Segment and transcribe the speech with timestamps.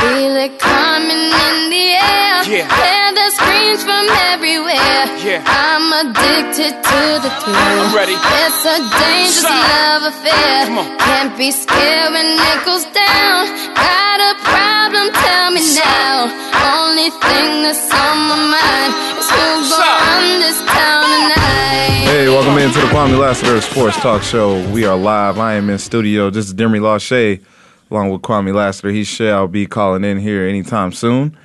[0.00, 2.40] Feel it coming in the air.
[2.48, 2.64] Yeah.
[2.72, 5.04] Hear the screams from everywhere.
[5.20, 5.44] Yeah.
[5.44, 7.56] I'm addicted to the thrill.
[7.84, 8.16] I'm ready.
[8.16, 9.52] It's a dangerous Shout.
[9.52, 10.66] love affair.
[10.66, 10.88] Come on.
[10.98, 13.44] Can't be scared when it goes down.
[13.76, 15.12] Got a problem?
[15.12, 16.32] Tell me now.
[16.80, 19.84] Only thing that's on my mind is who's Shout.
[19.84, 22.08] gonna run this town tonight.
[22.08, 24.64] Hey, welcome into the Kwamie Lassiter Sports Talk Show.
[24.72, 25.38] We are live.
[25.38, 26.30] I am in studio.
[26.30, 27.44] This is Demery Lachey,
[27.90, 28.90] along with Kwamie Lassiter.
[28.90, 31.36] He shall be calling in here anytime soon.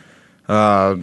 [0.47, 0.97] Uh,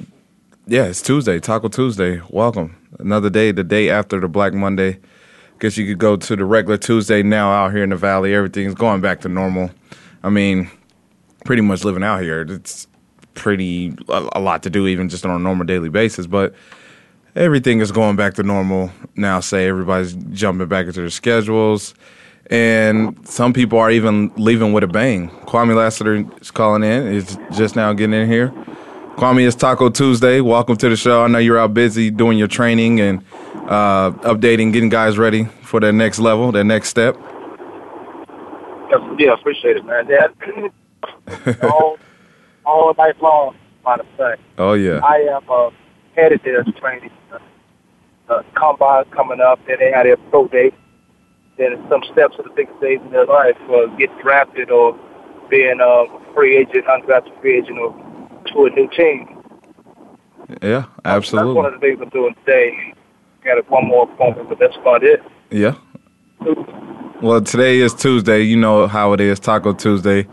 [0.66, 2.20] yeah, it's Tuesday, Taco Tuesday.
[2.30, 2.76] Welcome.
[2.98, 5.00] Another day, the day after the Black Monday.
[5.58, 8.34] Guess you could go to the regular Tuesday now out here in the Valley.
[8.34, 9.70] Everything's going back to normal.
[10.22, 10.70] I mean,
[11.44, 12.42] pretty much living out here.
[12.42, 12.86] It's
[13.34, 16.26] pretty a, a lot to do, even just on a normal daily basis.
[16.26, 16.54] But
[17.36, 19.40] everything is going back to normal now.
[19.40, 21.94] Say everybody's jumping back into their schedules,
[22.52, 25.30] and some people are even leaving with a bang.
[25.46, 27.06] Kwamie Lassiter is calling in.
[27.06, 28.50] Is just now getting in here.
[29.16, 30.42] Kwamie, it's Taco Tuesday.
[30.42, 31.24] Welcome to the show.
[31.24, 35.80] I know you're out busy doing your training and uh, updating, getting guys ready for
[35.80, 37.16] their next level, their next step.
[39.18, 40.06] Yeah, I appreciate it, man.
[40.06, 41.98] Dad, all,
[42.66, 44.42] all night long, matter of fact.
[44.58, 45.70] Oh yeah, I am uh,
[46.14, 47.10] headed there to training.
[47.32, 47.38] Uh,
[48.28, 50.70] uh, combine coming up, then they had their pro day.
[51.58, 54.98] Then some steps of the biggest days in their life, uh, get drafted or
[55.50, 57.92] being a free agent, undrafted free agent, or
[58.46, 59.42] to a new team.
[60.62, 61.50] yeah, absolutely.
[61.50, 62.94] That's one of the things I'm doing today.
[63.44, 65.22] Got one more appointment, but that's about it.
[65.50, 65.74] Yeah.
[67.20, 68.42] Well, today is Tuesday.
[68.42, 70.26] You know how it is, Taco Tuesday.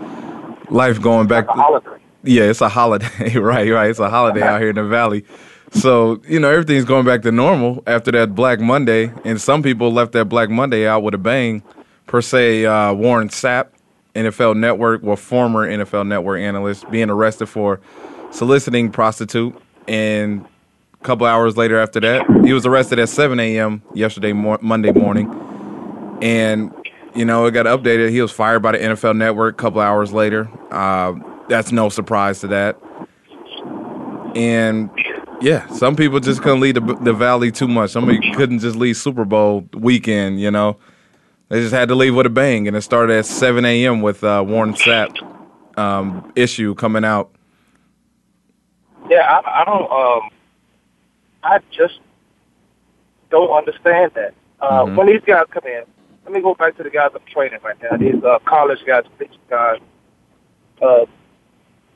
[0.70, 1.46] Life going back.
[1.46, 1.90] It's a holiday.
[2.24, 3.70] Yeah, it's a holiday, right?
[3.70, 3.90] Right.
[3.90, 5.26] It's a holiday out here in the valley.
[5.72, 9.92] So you know everything's going back to normal after that Black Monday, and some people
[9.92, 11.64] left that Black Monday out with a bang.
[12.08, 13.68] Per se, uh, Warren Sapp,
[14.16, 17.80] NFL Network, well, former NFL Network analyst, being arrested for
[18.32, 19.56] soliciting prostitute,
[19.88, 20.44] and
[21.00, 23.84] a couple hours later after that, he was arrested at 7 a.m.
[23.94, 25.30] yesterday, Monday morning,
[26.22, 26.74] and
[27.14, 28.10] you know it got updated.
[28.10, 30.50] He was fired by the NFL Network a couple hours later.
[30.72, 31.14] Uh,
[31.48, 32.78] that's no surprise to that.
[34.36, 34.90] And
[35.42, 37.92] yeah, some people just couldn't leave the, the valley too much.
[37.92, 40.40] Some people couldn't just leave Super Bowl weekend.
[40.42, 40.78] You know,
[41.50, 44.02] they just had to leave with a bang, and it started at 7 a.m.
[44.02, 45.16] with uh, Warren Sapp
[45.78, 47.32] um, issue coming out.
[49.10, 49.92] Yeah, I, I don't.
[49.92, 50.30] Um,
[51.44, 52.00] I just
[53.32, 54.34] don't understand that.
[54.60, 54.96] Uh, Mhm.
[54.98, 55.84] When these guys come in,
[56.26, 57.98] let me go back to the guys I'm training right now.
[57.98, 59.80] These uh, college guys, college guys.
[60.82, 61.06] Uh,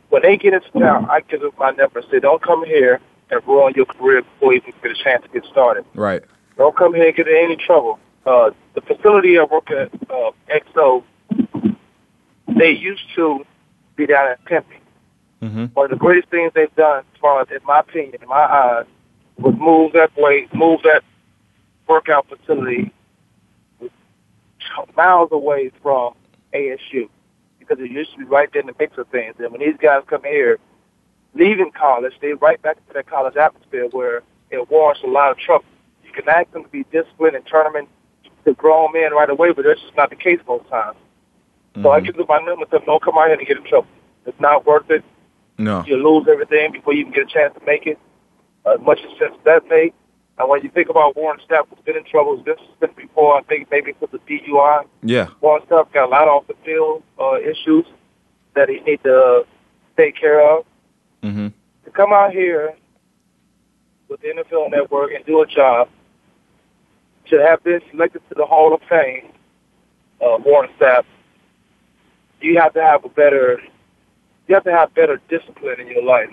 [0.09, 2.99] when they get into town, I give them my number say, "Don't come here
[3.29, 5.85] and ruin your career before you even get a chance to get started.
[5.95, 6.23] Right.
[6.57, 10.31] Don't come here and get in any trouble." Uh, the facility I work at, uh,
[10.49, 11.03] XO,
[12.47, 13.45] they used to
[13.95, 14.75] be down in Tempe
[15.43, 18.27] hmm one of the greatest things they've done, as far as in my opinion, in
[18.29, 18.85] my eyes,
[19.37, 21.03] was move that way, move that
[21.87, 22.93] workout facility
[24.95, 26.13] miles away from
[26.53, 27.09] ASU
[27.59, 29.35] because it used to be right there in the mix of things.
[29.39, 30.59] And when these guys come here,
[31.33, 34.21] leaving college, they right back into that college atmosphere where
[34.51, 35.65] it warrants a lot of trouble.
[36.03, 37.87] You can ask them to be disciplined and turn them
[38.45, 40.97] into grown men right away, but that's just not the case most times.
[41.81, 42.65] So I give them my number.
[42.65, 43.87] Tell them, don't come out here and get in trouble.
[44.25, 45.03] It's not worth it.
[45.57, 45.83] No.
[45.85, 47.97] You lose everything before you even get a chance to make it.
[48.65, 49.93] As much as sense that made.
[50.37, 53.37] And when you think about Warren Sapp, who's been in trouble, this has been before,
[53.37, 54.85] I think maybe for the DUI.
[55.01, 55.29] Yeah.
[55.41, 57.85] Warren Sapp got a lot off the field uh, issues
[58.55, 59.45] that he need to
[59.97, 60.65] take care of.
[61.23, 61.47] Hmm
[61.85, 62.75] To come out here
[64.09, 65.87] with the NFL Network and do a job,
[67.29, 69.31] to have been selected to the Hall of Fame,
[70.21, 71.05] uh, Warren Sapp,
[72.41, 73.61] you have to have a better,
[74.47, 76.29] you have to have better discipline in your life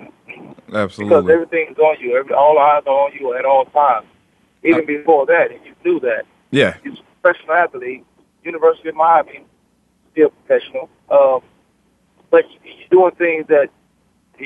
[0.74, 1.16] Absolutely.
[1.16, 2.18] because everything's on you.
[2.18, 4.08] Every, all eyes are on you at all times.
[4.64, 6.24] Even before that, and you knew that.
[6.50, 6.76] Yeah.
[6.82, 8.04] He's a professional athlete,
[8.42, 9.44] University of Miami,
[10.10, 10.90] still professional.
[11.08, 11.42] Um,
[12.30, 13.70] but you're doing things that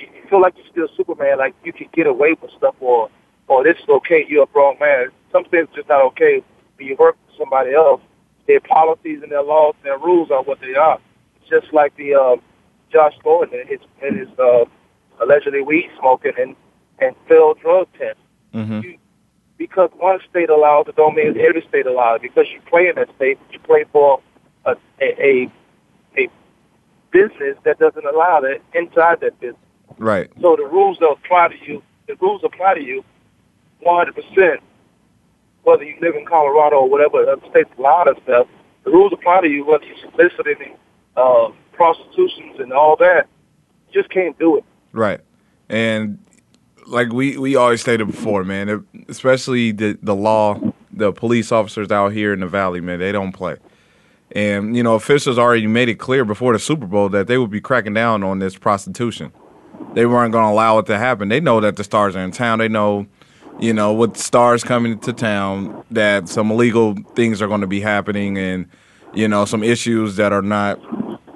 [0.01, 3.11] you feel like you're still Superman, like you can get away with stuff, or
[3.49, 4.25] or this is okay.
[4.29, 5.09] You're a grown man.
[5.33, 6.43] Some things are just not okay
[6.77, 8.01] when you work for somebody else.
[8.47, 10.99] Their policies and their laws and their rules are what they are.
[11.49, 12.37] just like the uh,
[12.91, 14.65] Josh Gordon and his and his uh,
[15.21, 16.57] allegedly weed smoking and
[16.99, 18.21] and failed drug tests.
[18.53, 18.99] hmm You,
[19.57, 22.23] because one state allows it, don't mean every state allows it.
[22.23, 24.21] Because you play in that state, you play for
[24.65, 25.53] a a a,
[26.19, 26.29] a
[27.11, 29.61] business that doesn't allow that inside that business.
[29.99, 30.31] Right.
[30.41, 33.05] So the rules that apply to you, the rules apply to you
[33.85, 34.59] 100%,
[35.63, 38.47] whether you live in Colorado or whatever other states allow that stuff.
[38.85, 40.77] The rules apply to you whether you're soliciting
[41.17, 43.27] uh, prostitutions and all that.
[43.89, 44.65] You just can't do it.
[44.93, 45.21] Right.
[45.69, 46.19] And
[46.87, 50.61] like we, we always stated before, man, especially the, the law,
[50.93, 53.57] the police officers out here in the valley, man, they don't play.
[54.33, 57.51] And, you know, officials already made it clear before the Super Bowl that they would
[57.51, 59.33] be cracking down on this prostitution.
[59.95, 61.29] They weren't going to allow it to happen.
[61.29, 62.59] They know that the stars are in town.
[62.59, 63.07] They know,
[63.61, 67.81] you know, with stars coming to town, that some illegal things are going to be
[67.81, 68.67] happening and,
[69.15, 70.81] you know, some issues that are not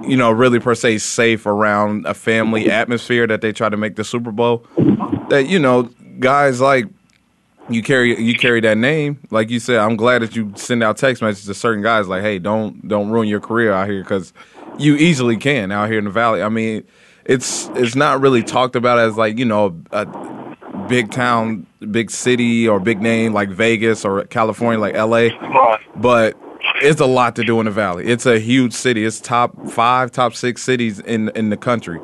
[0.07, 3.97] you know, really per se safe around a family atmosphere that they try to make
[3.97, 4.67] the Super Bowl.
[5.29, 5.91] That you know,
[6.21, 6.87] guys like
[7.69, 9.79] you carry you carry that name, like you said.
[9.79, 13.11] I'm glad that you send out text messages to certain guys like, "Hey, don't don't
[13.11, 14.33] ruin your career out here," because
[14.79, 16.43] you easily can out here in the valley.
[16.43, 16.85] I mean,
[17.29, 20.07] it's it's not really talked about as like you know a
[20.89, 25.31] big town, big city or big name like Vegas or California like L.A
[25.99, 26.37] but
[26.77, 28.07] it's a lot to do in the valley.
[28.07, 29.05] It's a huge city.
[29.05, 32.01] It's top five, top six cities in in the country,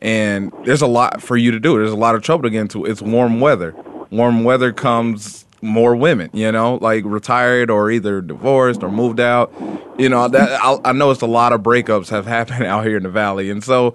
[0.00, 1.78] and there's a lot for you to do.
[1.78, 2.84] There's a lot of trouble to get into.
[2.84, 3.74] It's warm weather.
[4.10, 6.30] Warm weather comes more women.
[6.32, 9.52] You know, like retired or either divorced or moved out.
[9.98, 12.96] You know that I, I know it's a lot of breakups have happened out here
[12.96, 13.94] in the valley, and so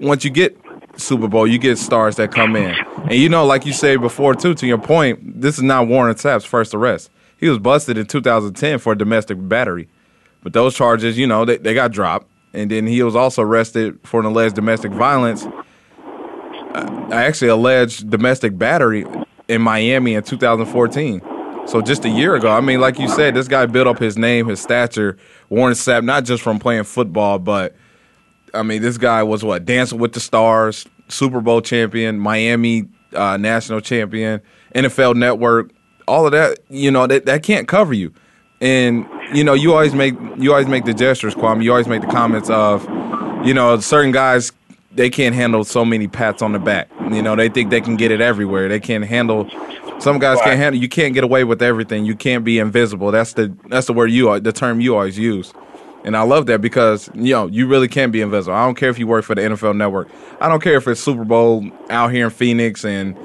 [0.00, 0.58] once you get
[0.96, 2.74] Super Bowl, you get stars that come in,
[3.04, 4.54] and you know, like you said before too.
[4.54, 7.10] To your point, this is not Warren Sapp's first arrest.
[7.36, 9.88] He was busted in 2010 for domestic battery.
[10.42, 12.28] But those charges, you know, they, they got dropped.
[12.52, 15.44] And then he was also arrested for an alleged domestic violence.
[15.44, 19.04] Uh, actually, alleged domestic battery
[19.48, 21.20] in Miami in 2014.
[21.66, 22.50] So just a year ago.
[22.50, 25.16] I mean, like you said, this guy built up his name, his stature.
[25.48, 27.74] Warren Sapp, not just from playing football, but
[28.54, 33.36] I mean, this guy was what Dancing with the Stars, Super Bowl champion, Miami uh,
[33.36, 34.40] national champion,
[34.74, 35.70] NFL Network,
[36.06, 36.58] all of that.
[36.68, 38.12] You know that that can't cover you.
[38.60, 41.64] And you know, you always make you always make the gestures, Kwamie.
[41.64, 42.84] You always make the comments of,
[43.46, 44.52] you know, certain guys
[44.94, 46.88] they can't handle so many pats on the back.
[47.10, 48.68] You know, they think they can get it everywhere.
[48.68, 49.48] They can't handle.
[49.98, 50.80] Some guys can't handle.
[50.80, 52.04] You can't get away with everything.
[52.04, 53.10] You can't be invisible.
[53.10, 55.52] That's the that's the word you the term you always use.
[56.04, 58.54] And I love that because you know you really can be invisible.
[58.54, 60.08] I don't care if you work for the NFL Network.
[60.40, 63.16] I don't care if it's Super Bowl out here in Phoenix and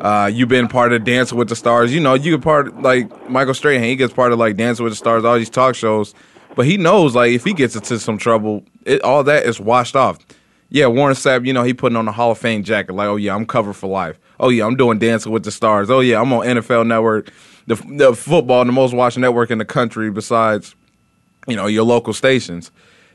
[0.00, 1.92] uh, you've been part of Dancing with the Stars.
[1.92, 3.82] You know, you get part like Michael Strahan.
[3.82, 6.14] He gets part of like Dancing with the Stars, all these talk shows.
[6.54, 9.96] But he knows like if he gets into some trouble, it, all that is washed
[9.96, 10.18] off.
[10.70, 12.92] Yeah, Warren Sapp, you know, he putting on a Hall of Fame jacket.
[12.94, 14.18] Like, oh yeah, I'm covered for life.
[14.38, 15.90] Oh yeah, I'm doing Dancing with the Stars.
[15.90, 17.30] Oh yeah, I'm on NFL Network,
[17.66, 20.74] the the football, the most watched network in the country besides
[21.50, 22.72] you know your local stations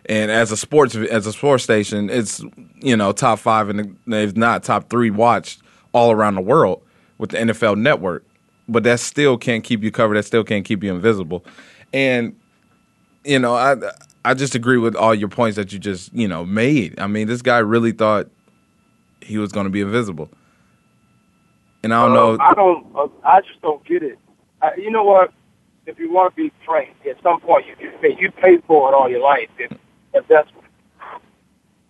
[0.08, 2.44] and as a sports as a sports station it's
[2.82, 5.62] you know top five and if not top three watched
[5.94, 6.84] all around the world
[7.20, 8.26] with the nfl network
[8.70, 11.46] but that still can't keep you covered that still can't keep you invisible
[11.94, 12.36] and
[13.26, 13.76] you know i
[14.26, 17.28] i just agree with all your points that you just you know made i mean
[17.28, 18.28] this guy really thought
[19.22, 20.30] he was going to be invisible
[21.84, 22.88] and i don't Um, know I don't.
[22.96, 24.20] Uh, I just don't get it.
[24.62, 25.34] I, you know what?
[25.86, 28.90] If you want to be frank, at some point you you pay, you pay for
[28.92, 29.50] it all your life.
[29.60, 29.72] If,
[30.14, 30.50] if that's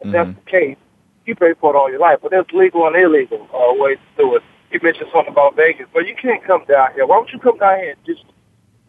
[0.02, 0.78] if that's the case,
[1.26, 2.20] you pay for it all your life.
[2.22, 4.44] But there's legal and illegal uh, ways to do it.
[4.72, 7.06] You mentioned something about Vegas, but you can't come down here.
[7.06, 8.26] Why don't you come down here and just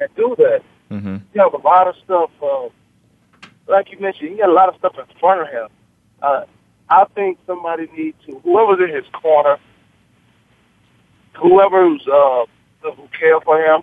[0.01, 0.63] and do that?
[0.91, 1.23] Mhm.
[1.35, 2.31] You have a lot of stuff.
[2.43, 2.69] Uh,
[3.69, 5.69] like you mentioned, you got a lot of stuff in front of him.
[6.23, 6.45] Uh,
[6.89, 9.59] I think somebody needs to, whoever's in his corner,
[11.35, 12.45] whoever's uh,
[12.83, 13.83] who care for him,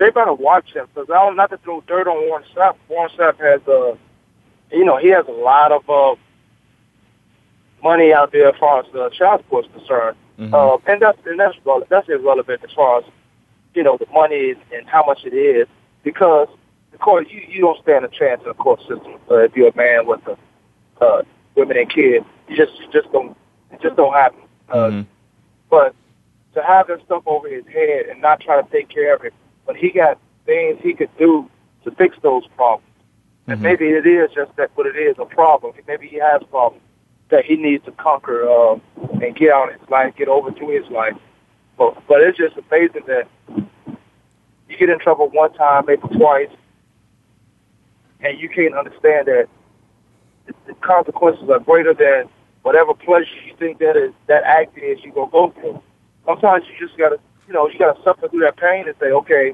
[0.00, 2.74] they better watch him because I don't not to throw dirt on Warren Sapp.
[2.88, 3.94] Warren Sapp has uh,
[4.72, 6.16] you know, he has a lot of uh,
[7.82, 10.54] money out there as far as uh, child support is concerned, Mhm.
[10.54, 11.56] uh, and that's and that's
[11.88, 13.04] that's irrelevant as far as
[13.74, 15.68] you know the money and how much it is
[16.02, 16.48] because
[16.92, 19.68] the court you you don't stand a chance in the court system uh, if you're
[19.68, 20.36] a man with a
[21.04, 21.22] uh,
[21.54, 22.24] women and kids.
[22.48, 23.36] You just you just don't
[23.70, 24.40] it just don't happen.
[24.70, 25.06] Uh, Mhm.
[25.68, 25.94] But
[26.54, 29.32] to have that stuff over his head and not try to take care of it,
[29.64, 31.48] when he got things he could do
[31.84, 32.86] to fix those problems.
[33.46, 33.62] And Mhm.
[33.62, 35.72] maybe it is just that what it is, a problem.
[35.86, 36.82] Maybe he has problems
[37.30, 38.78] that he needs to conquer uh,
[39.22, 41.16] and get out of his life, get over to his life.
[41.78, 43.26] But, but it's just amazing that
[44.68, 46.50] you get in trouble one time, maybe twice,
[48.20, 49.48] and you can't understand that
[50.46, 52.28] the, the consequences are greater than
[52.62, 55.80] whatever pleasure you think that is that act is you gonna go through.
[56.26, 57.18] Sometimes you just gotta,
[57.50, 59.52] you know, you gotta suffer through that pain and say, okay,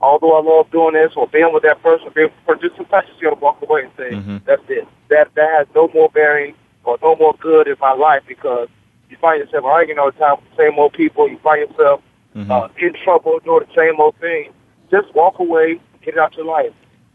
[0.00, 3.28] although I love doing this or being with that person, being for just sometimes you
[3.30, 4.44] gotta walk away and say, Mhm.
[4.44, 4.86] that's it.
[5.10, 8.68] That that has no more bearing or no more good in my life because
[9.08, 11.28] you find yourself arguing all the time with the same old people.
[11.28, 12.00] You find yourself
[12.34, 12.50] Mhm.
[12.50, 14.52] uh, in trouble doing the same old thing.
[14.90, 16.72] Just walk away, get it out your life.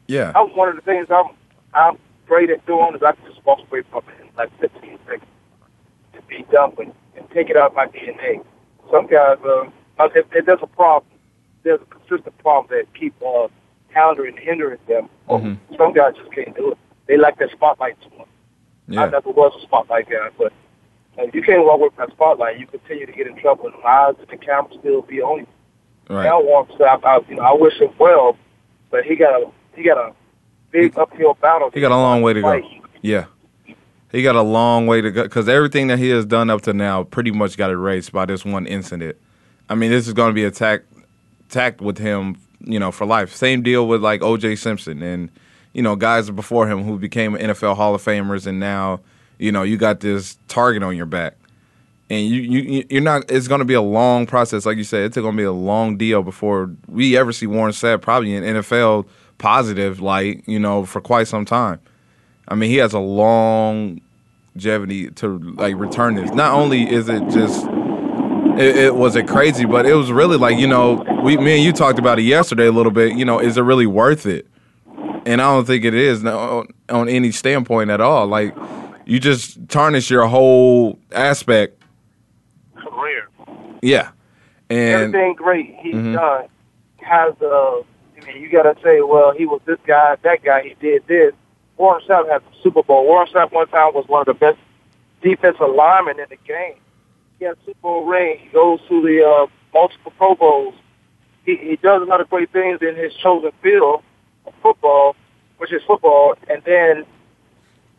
[0.08, 0.32] yeah.
[0.32, 1.28] That was one of the things I'm
[1.74, 4.98] I'm great at doing is I can just walk away from it in like 15
[5.06, 5.26] seconds
[6.14, 8.42] to be done with and take it out of my DNA.
[8.90, 9.66] Some guys, uh,
[10.00, 11.12] uh, if, if there's a problem,
[11.64, 13.48] there's a consistent problem that keep uh,
[13.94, 15.10] countering, hindering them.
[15.30, 15.58] Mhm.
[15.78, 16.78] Some guys just can't do it.
[17.08, 18.28] They like that spotlight too much.
[18.90, 19.06] I Yeah.
[19.10, 20.52] never was a spotlight guy, but
[21.18, 23.76] uh, if you can't walk with that spotlight, you continue to get in trouble, and
[23.76, 25.48] the eyes of the camera still be on you.
[26.10, 26.24] Right.
[26.26, 28.36] Now wants to, I, I, you know, I wish him well,
[28.90, 30.14] but he got a he got a
[30.72, 31.70] big uphill battle.
[31.74, 32.62] He got a long way to go.
[33.02, 33.26] Yeah.
[34.12, 36.74] He got a long way to go because everything that he has done up to
[36.74, 39.16] now pretty much got erased by this one incident.
[39.72, 40.86] I mean, this is going to be attacked,
[41.50, 43.34] attacked with him, you know, for life.
[43.34, 44.58] Same deal with like O.J.
[44.58, 45.30] Simpson and
[45.72, 49.00] you know guys before him who became NFL Hall of Famers, and now
[49.40, 51.38] you know you got this target on your back,
[52.10, 53.32] and you you you're not.
[53.32, 55.06] It's going to be a long process, like you said.
[55.06, 58.44] It's going to be a long deal before we ever see Warren Sapp probably in
[58.44, 61.80] NFL positive light, you know, for quite some time.
[62.50, 64.02] I mean, he has a long
[64.54, 66.30] longevity to like return this.
[66.32, 67.66] Not only is it just
[68.60, 71.64] it, it was it crazy, but it was really like you know we me and
[71.64, 73.18] you talked about it yesterday a little bit.
[73.18, 74.48] You know, is it really worth it?
[75.26, 78.26] And I don't think it is no, on any standpoint at all.
[78.28, 78.56] Like
[79.06, 81.82] you just tarnish your whole aspect.
[82.76, 83.28] career.
[83.82, 84.10] Yeah,
[84.70, 86.14] and Everything great he's Mhm.
[86.14, 86.46] done
[87.02, 90.62] has uh, I mean, you got to say, well, he was this guy, that guy,
[90.62, 91.34] he did this.
[91.78, 93.06] Warren Sapp had the Super Bowl.
[93.06, 94.60] Warren Sapp one time was one of the best
[95.24, 96.76] defensive linemen in the game.
[97.42, 98.38] He has Super Bowl ring.
[98.40, 100.76] He goes to the uh, multiple Pro Bowls.
[101.44, 104.04] He, he does a lot of great things in his chosen field
[104.46, 105.16] of football,
[105.58, 106.36] which is football.
[106.52, 107.04] And then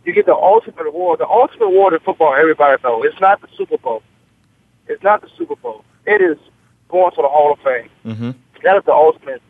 [0.05, 1.19] you get the ultimate award.
[1.19, 4.05] The ultimate award in football, everybody knows, it's not the Super Bowl.
[4.87, 5.85] It's not the Super Bowl.
[6.07, 6.39] It is
[6.89, 7.89] going to the Hall of Fame.
[8.05, 8.31] hmm
[8.63, 9.43] That is the ultimate.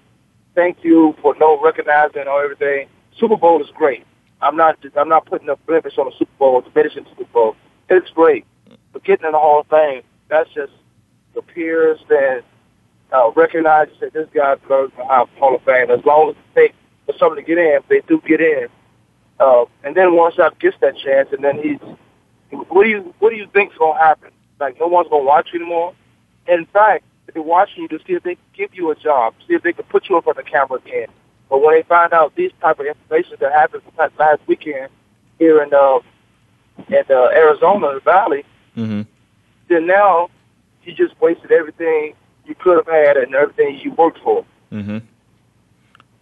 [0.54, 2.88] Thank you for no recognizing or everything.
[3.18, 4.06] Super Bowl is great.
[4.40, 4.78] I'm not.
[4.96, 7.56] I'm not putting a blemish on the Super Bowl, diminishing the Super Bowl.
[7.90, 8.46] It's great,
[8.92, 10.72] but getting in the Hall of Fame, that's just
[11.34, 12.42] the peers that
[13.12, 15.90] uh, recognize that this guy deserves the Hall of Fame.
[15.90, 16.74] As long as it takes
[17.06, 18.68] for somebody to get in, they do get in.
[19.40, 21.78] Uh, and then once I gets that chance, and then he's,
[22.68, 24.30] what do you what do you think's gonna happen?
[24.60, 25.94] Like no one's gonna watch you anymore.
[26.46, 29.54] In fact, they're watching you to see if they can give you a job, see
[29.54, 31.08] if they can put you in front of the camera again.
[31.48, 33.82] But when they find out these type of information that happened
[34.18, 34.90] last weekend
[35.38, 35.98] here in uh,
[36.88, 39.02] in uh, Arizona, Valley, hmm
[39.68, 40.28] then now
[40.84, 42.14] you just wasted everything
[42.46, 44.44] you could have had and everything you worked for.
[44.70, 44.98] hmm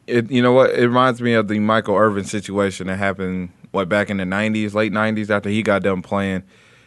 [0.06, 0.70] It you know what?
[0.70, 4.74] It reminds me of the Michael Irvin situation that happened what back in the '90s,
[4.74, 6.42] late '90s, after he got done playing.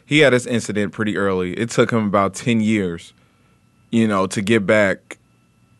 [0.05, 1.53] He had this incident pretty early.
[1.53, 3.13] It took him about ten years,
[3.89, 5.17] you know, to get back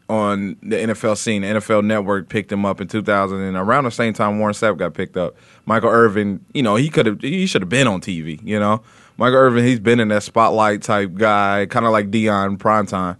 [0.09, 1.41] on the NFL scene.
[1.41, 4.77] The NFL Network picked him up in 2000, and around the same time Warren Sapp
[4.77, 5.35] got picked up.
[5.65, 8.39] Michael Irvin, you know, he could have, he should have been on TV.
[8.43, 8.81] You know,
[9.17, 13.17] Michael Irvin, he's been in that spotlight type guy, kind of like Deion primetime.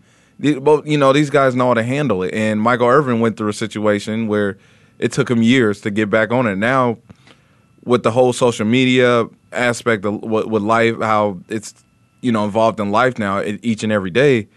[0.64, 2.34] But you know, these guys know how to handle it.
[2.34, 4.58] And Michael Irvin went through a situation where
[5.00, 6.56] it took him years to get back on it.
[6.56, 6.98] Now,
[7.86, 11.74] with the whole social media aspect of with, life, how it's
[12.22, 14.48] you know involved in life now each and every day.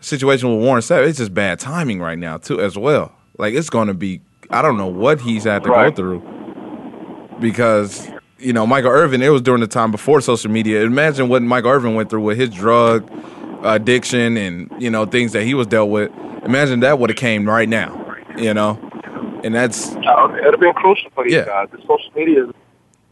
[0.00, 3.12] Situation with Warren Sapp, it's just bad timing right now too, as well.
[3.38, 5.90] Like it's going to be, I don't know what he's had to Right.
[5.94, 9.22] go through because you know Michael Irvin.
[9.22, 10.82] It was during the time before social media.
[10.82, 13.08] Imagine what Michael Irvin went through with his drug
[13.62, 16.10] addiction and you know things that he was dealt with.
[16.44, 18.78] Imagine that would have came right now, you know,
[19.42, 19.98] and that's Uh,
[20.34, 21.46] it would have been crucial for these Yeah.
[21.46, 21.68] guys.
[21.72, 22.50] The social media is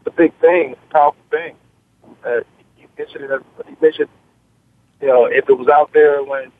[0.03, 1.55] the big thing, it's a powerful thing.
[2.25, 2.37] Uh,
[2.79, 4.09] you mentioned it, you mentioned,
[5.01, 6.51] you know, if it was out there when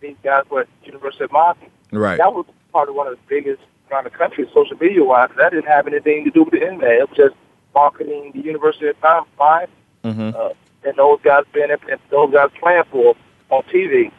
[0.00, 2.18] these guys were at University of Miami, right.
[2.18, 3.60] that was part of one of the biggest
[3.90, 5.30] around the country, social media wise.
[5.36, 6.90] That didn't have anything to do with the internet.
[6.92, 7.34] It was just
[7.82, 8.96] marketing the University of
[9.38, 9.72] Miami,
[10.04, 10.50] hmm uh,
[10.86, 13.14] and those guys being and those guys playing for
[13.50, 14.10] on TV.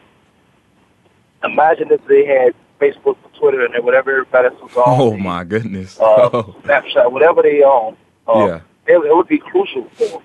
[1.42, 2.50] Imagine if they had
[2.80, 5.00] Facebook, Twitter, and whatever everybody else was on.
[5.00, 5.98] Oh my goodness.
[5.98, 7.96] uh, Oh, Snapchat, whatever they own.
[8.28, 8.60] Uh, Yeah.
[8.92, 10.22] it, it would be crucial for them.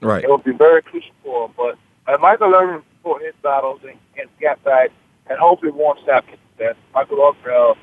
[0.00, 0.24] right.
[0.24, 1.54] It would be very crucial for them.
[1.56, 1.74] But
[2.12, 4.90] uh, Michael Irvin fought his battles and, and got back,
[5.30, 5.72] and hopefully
[6.30, 6.76] gets that.
[6.94, 7.74] Michael Irvin, uh,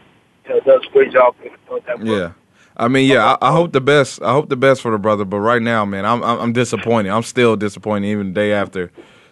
[0.46, 1.36] you know, does a great job
[1.88, 2.08] that work.
[2.08, 2.32] Yeah.
[2.78, 4.22] I mean, yeah, I, I, hope the best.
[4.22, 7.10] I hope the best for the brother, but right now, man, I'm I'm, I'm disappointed.
[7.10, 8.88] I'm still disappointed, even the day after,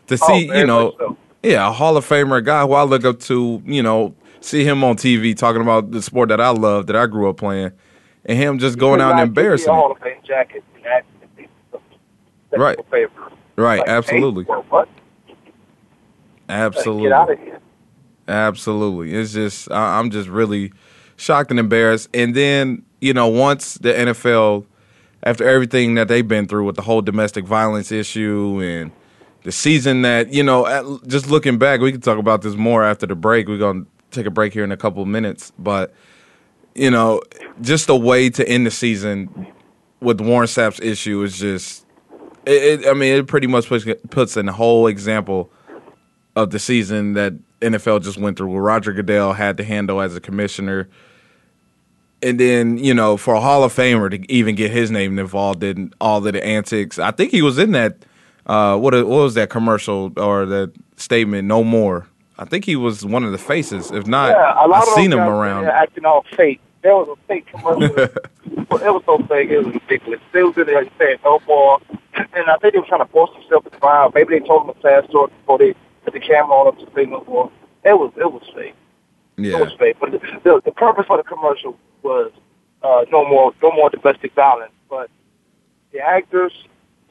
[0.07, 1.17] to oh, see oh, you know, so.
[1.43, 4.63] yeah, a Hall of Famer, a guy who I look up to, you know, see
[4.63, 7.71] him on TV talking about the sport that I love, that I grew up playing,
[8.25, 9.73] and him just going out and embarrassing.
[9.73, 10.63] Hall of Fame jacket.
[12.57, 12.77] Right.
[13.55, 13.79] Right.
[13.79, 14.45] Like, absolutely.
[14.45, 14.83] Hey?
[16.49, 17.03] Absolutely.
[17.03, 17.59] Get out of here.
[18.27, 19.13] Absolutely.
[19.13, 20.71] It's just I, I'm just really
[21.17, 22.09] shocked and embarrassed.
[22.13, 24.65] And then you know once the NFL,
[25.23, 28.91] after everything that they've been through with the whole domestic violence issue and
[29.43, 33.05] the season that you know, just looking back, we can talk about this more after
[33.05, 33.47] the break.
[33.47, 35.93] We're gonna take a break here in a couple minutes, but
[36.75, 37.21] you know,
[37.61, 39.47] just a way to end the season
[39.99, 41.85] with Warren Sapp's issue is just.
[42.45, 45.49] It, it, I mean, it pretty much puts, puts in a whole example
[46.35, 50.15] of the season that NFL just went through, where Roger Goodell had to handle as
[50.15, 50.89] a commissioner.
[52.23, 55.61] And then, you know, for a Hall of Famer to even get his name involved
[55.61, 57.97] in all of the antics, I think he was in that.
[58.45, 61.47] Uh, what what was that commercial or that statement?
[61.47, 62.07] No more.
[62.37, 63.91] I think he was one of the faces.
[63.91, 65.65] If not, yeah, I've seen him around.
[65.65, 66.59] Acting all fake.
[66.81, 67.95] There was a fake commercial.
[67.97, 69.49] it was so fake.
[69.49, 70.19] It was ridiculous.
[70.31, 71.79] They was in there saying no more,
[72.15, 74.11] and I think they were trying to force themselves to file.
[74.13, 76.91] Maybe they told him a sad story before they put the camera on him to
[76.93, 77.51] say no more.
[77.85, 78.75] It was it was fake.
[79.37, 79.57] Yeah.
[79.57, 79.97] It was fake.
[79.99, 82.31] But the, the, purpose for the commercial was
[82.83, 84.71] uh, no more no more domestic violence.
[84.89, 85.09] But
[85.91, 86.51] the actors,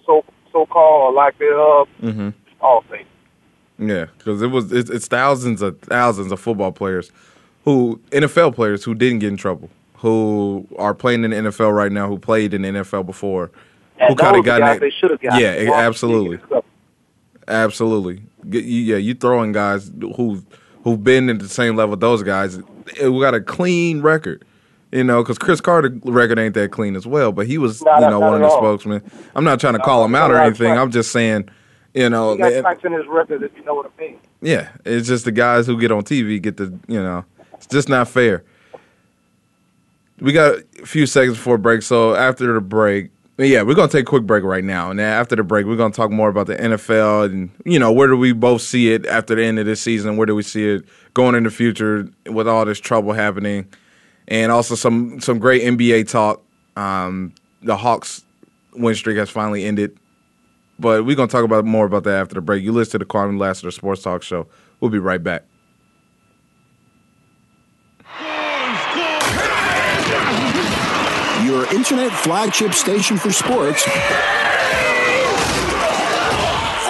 [0.07, 2.31] so so called, like they are, mm-hmm.
[2.61, 3.07] all fake.
[3.79, 7.11] Yeah, because it was it's, it's thousands of thousands of football players
[7.65, 11.91] who NFL players who didn't get in trouble, who are playing in the NFL right
[11.91, 13.51] now, who played in the NFL before,
[13.99, 15.41] and who kind of got guys they should have got.
[15.41, 16.39] Yeah, absolutely,
[17.49, 18.23] absolutely.
[18.45, 20.45] Yeah, you throwing guys who
[20.83, 22.59] who've been at the same level those guys.
[23.01, 24.45] We got a clean record.
[24.91, 28.03] You know, because Cris Carter record ain't that clean as well, but he was, not,
[28.03, 28.59] you know, one of the all.
[28.59, 29.03] spokesmen.
[29.35, 30.77] I'm not trying to call him out or anything.
[30.77, 31.49] I'm just saying
[31.95, 34.19] you know, he got tracks in his record, if you know what I mean.
[34.41, 37.89] Yeah, it's just the guys who get on TV get the, you know, it's just
[37.89, 38.45] not fair.
[40.21, 44.03] We got a few seconds before break, so after the break, yeah, we're gonna take
[44.03, 46.57] a quick break right now, and after the break, we're gonna talk more about the
[46.57, 49.81] NFL and you know where do we both see it after the end of this
[49.81, 53.67] season, where do we see it going in the future with all this trouble happening,
[54.29, 56.43] and also some some great NBA talk.
[56.77, 58.25] Um, the Hawks
[58.75, 59.97] win streak has finally ended.
[60.79, 62.65] But we're to talk about more about that after the break.
[62.65, 64.49] You listen to the Kwamie Lassiter Sports Talk Show.
[64.81, 65.45] We'll be right back.
[71.93, 73.85] Your flagship station for sports.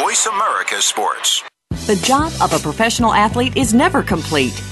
[0.01, 1.43] Voice America Sports.
[1.89, 4.53] The job of a professional athlete is never complete.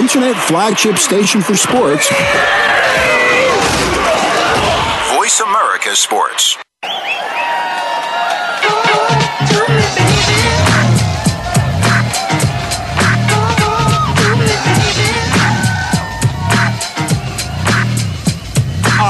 [0.00, 2.08] Internet flagship station for sports.
[5.14, 6.56] Voice America Sports.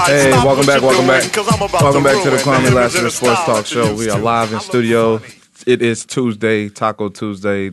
[0.06, 1.36] Hey, welcome back, welcome back.
[1.80, 3.94] Welcome back to the Kwamie Lassiter Sports Talk Show.
[3.94, 5.20] We are live in studio.
[5.68, 7.70] It is Tuesday, Taco Tuesday.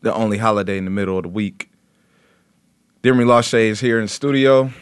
[0.00, 1.67] the only holiday in the middle of the week.
[3.00, 4.72] Demery Lachey is here in studio.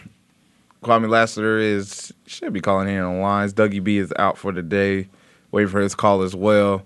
[0.82, 3.52] Kwamie Lassiter is should be calling in on lines.
[3.52, 5.06] Dougie B is out for the day,
[5.50, 6.82] waiting for his call as well.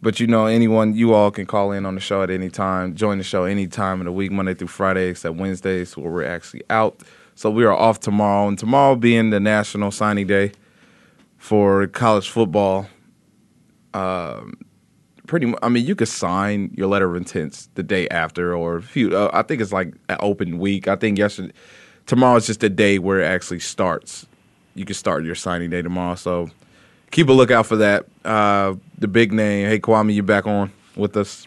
[0.00, 2.94] But you know, anyone you all can call in on the show at any time.
[2.94, 6.24] Join the show any time of the week, Monday through Friday, except Wednesdays where we're
[6.24, 7.02] actually out.
[7.34, 10.52] So we are off tomorrow, and tomorrow being the National Signing Day
[11.36, 12.86] for college football.
[13.92, 14.54] Um,
[15.32, 15.46] pretty.
[15.46, 18.82] mu- I mean, you could sign your letter of intents the day after, or a
[18.82, 19.16] few.
[19.16, 20.88] Uh, I think it's like an open week.
[20.88, 21.54] I think yesterday,
[22.04, 24.26] tomorrow is just the day where it actually starts.
[24.74, 26.16] You can start your signing day tomorrow.
[26.16, 26.50] So
[27.12, 28.04] keep a lookout for that.
[28.26, 29.70] Uh, the big name.
[29.70, 31.46] Hey, Kwamie, you back on with us?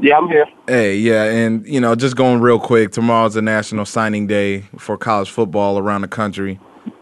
[0.00, 0.46] Yeah, I'm here.
[0.66, 2.90] Hey, yeah, and you know, just going real quick.
[2.90, 6.58] Tomorrow's a national signing day for college football around the country.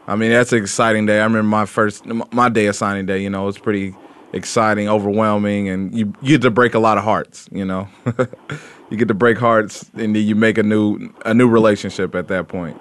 [0.06, 1.20] I mean, that's an exciting day.
[1.20, 3.22] I remember my first my day of signing day.
[3.22, 3.94] You know, it's pretty
[4.32, 7.48] exciting, overwhelming, and you you get to break a lot of hearts.
[7.50, 7.88] You know,
[8.90, 12.28] you get to break hearts, and then you make a new a new relationship at
[12.28, 12.80] that point.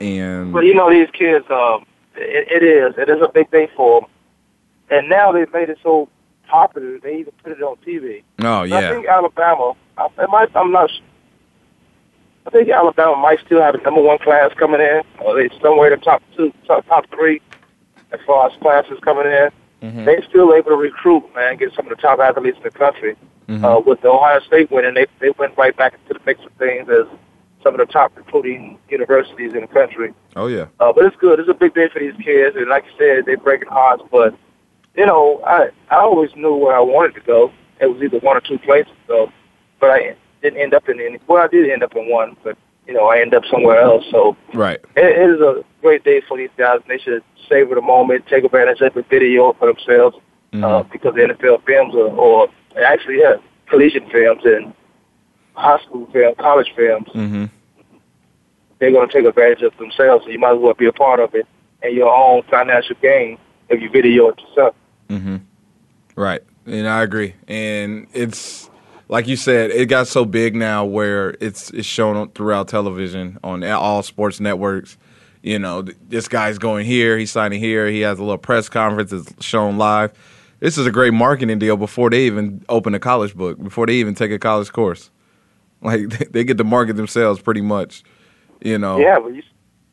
[0.00, 1.86] And But you know, these kids, um,
[2.16, 2.94] it, it is.
[2.98, 4.10] It is a big day for them.
[4.90, 6.08] And now they've made it so
[6.48, 8.22] popular, they even put it on TV.
[8.40, 10.90] oh And I think Alabama, I, it might, I'm not
[12.46, 15.92] I think Alabama might still have a number one class coming in, or they somewhere
[15.92, 17.40] in the top two, top, top three,
[18.12, 19.50] as far as classes coming in.
[19.82, 20.04] Mm-hmm.
[20.04, 23.16] They still able to recruit, man, get some of the top athletes in the country.
[23.48, 23.64] Mm-hmm.
[23.64, 26.52] Uh, with the Ohio State winning, they they went right back into the mix of
[26.52, 27.06] things as
[27.62, 30.14] some of the top recruiting universities in the country.
[30.36, 31.38] oh yeah, Uh, but it's good.
[31.40, 34.02] It's a big day for these kids, and like you said, they're breaking hearts.
[34.10, 34.34] But
[34.96, 37.52] you know, I I always knew where I wanted to go.
[37.80, 39.30] It was either one or two places though,
[39.80, 41.18] but I didn't end up in any.
[41.26, 44.04] Well, I did end up in one, but you know, I end up somewhere else.
[44.10, 46.80] So right, it, it is a great day for these guys.
[46.88, 50.16] They should savor the moment, take advantage of the video for themselves,
[50.52, 52.48] uh, because the NFL films are, or
[52.82, 54.74] actually, yeah, collegiate films and
[55.54, 57.44] high school films, college films mm-hmm.
[58.78, 60.24] they're going to take advantage of themselves.
[60.24, 61.46] So you might as well be a part of it
[61.82, 64.74] and your own financial gain if you video it yourself.
[65.08, 65.36] Mm-hmm.
[66.16, 66.42] Right.
[66.66, 67.34] And I agree.
[67.48, 68.69] And it's
[69.10, 73.38] like you said, it got so big now where it's it's shown on- throughout television
[73.44, 74.96] on all sports networks.
[75.42, 79.12] You know, this guy's going here, he's signing here, he has a little press conference,
[79.12, 80.12] it's shown live.
[80.60, 83.94] This is a great marketing deal before they even open a college book, before they
[83.94, 85.10] even take a college course.
[85.82, 88.02] Like they- they get to market themselves pretty much.
[88.62, 88.98] You know.
[88.98, 89.42] Yeah, but you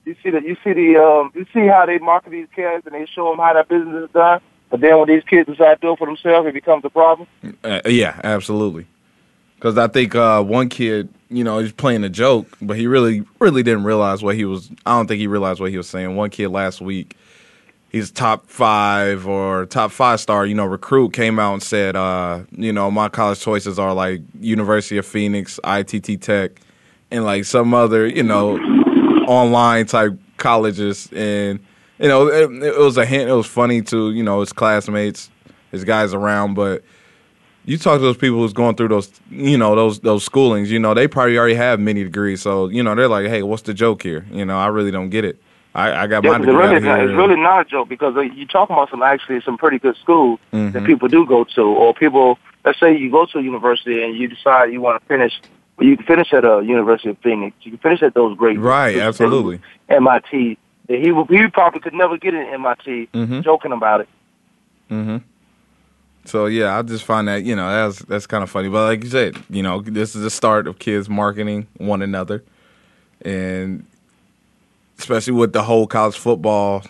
[0.05, 2.93] you see the you see the um you see how they market these kids and
[2.93, 4.41] they show them how that business is done.
[4.69, 7.25] But then when these kids decide to do it for themselves, it becomes a problem.
[7.63, 8.85] Uh, yeah, absolutely.
[9.57, 13.23] Because I think uh, one kid, you know, he's playing a joke, but he really,
[13.39, 14.69] really didn't realize what he was.
[14.85, 16.15] I don't think he realized what he was saying.
[16.15, 17.17] One kid last week,
[17.89, 22.41] he's top five or top five star, you know, recruit came out and said, uh,
[22.51, 26.61] you know, my college choices are like University of Phoenix, ITT Tech,
[27.09, 28.57] and like some other, you know,
[29.27, 31.09] online type colleges.
[31.13, 31.59] And,
[31.97, 33.27] you know, it, it was a hint.
[33.27, 35.31] It was funny to, you know, his classmates,
[35.71, 36.83] his guys around, but
[37.67, 40.67] you talk to those people who's going through those, you know, those those schoolings.
[40.67, 43.61] You know, they probably already have many degrees, so you know they're like, "Hey, what's
[43.63, 45.37] the joke here?" You know, I really don't get it.
[45.75, 47.03] I, I got Yeah, my degree it's really here.
[47.09, 50.39] it's really not a joke because you're talking about some actually some pretty good schools
[50.51, 50.85] that Mhm.
[50.85, 52.39] people do go to, or people.
[52.65, 55.33] Let's say you go to a university and you decide you want to finish.
[55.79, 57.55] You can finish at a University of Phoenix.
[57.61, 59.59] You can finish at those great Right, institutions, absolutely.
[59.89, 60.57] MIT.
[60.87, 63.09] He he probably could never get in MIT.
[63.13, 63.43] Mhm.
[63.43, 64.07] Joking about it.
[64.89, 65.17] hmm
[66.27, 68.67] So yeah, I just find that you know that's that's kind of funny.
[68.67, 72.43] But like you said, you know, this is the start of kids marketing one another,
[73.21, 73.85] and
[74.99, 76.83] especially with the whole college football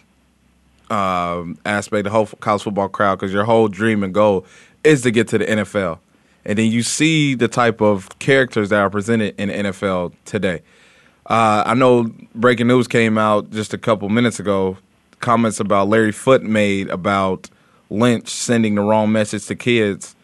[0.90, 4.44] um, aspect, the whole college football crowd, because your whole dream and goal
[4.84, 6.00] is to get to the NFL,
[6.44, 10.64] and then you see the type of characters that are presented in the NFL today.
[11.28, 14.78] Uh, I know breaking news came out just a couple minutes ago.
[15.20, 17.52] Comments about Larry Foote made about
[17.90, 20.16] Lynch sending the wrong message to kids,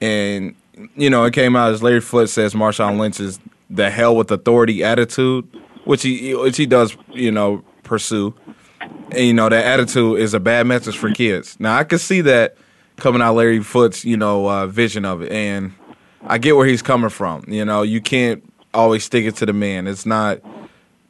[0.00, 0.54] and
[0.96, 4.82] you know it came out as Larry Foote says Marshawn Lynch's the hell with authority
[4.84, 5.48] attitude,
[5.84, 8.34] which he which he does you know pursue,
[8.80, 11.56] and you know that attitude is a bad message for kids.
[11.60, 12.56] Now I could see that
[12.96, 15.72] coming out Larry Foote's you know uh, vision of it, and
[16.22, 17.44] I get where he's coming from.
[17.48, 18.42] You know you can't
[18.72, 19.86] always stick it to the man.
[19.86, 20.40] It's not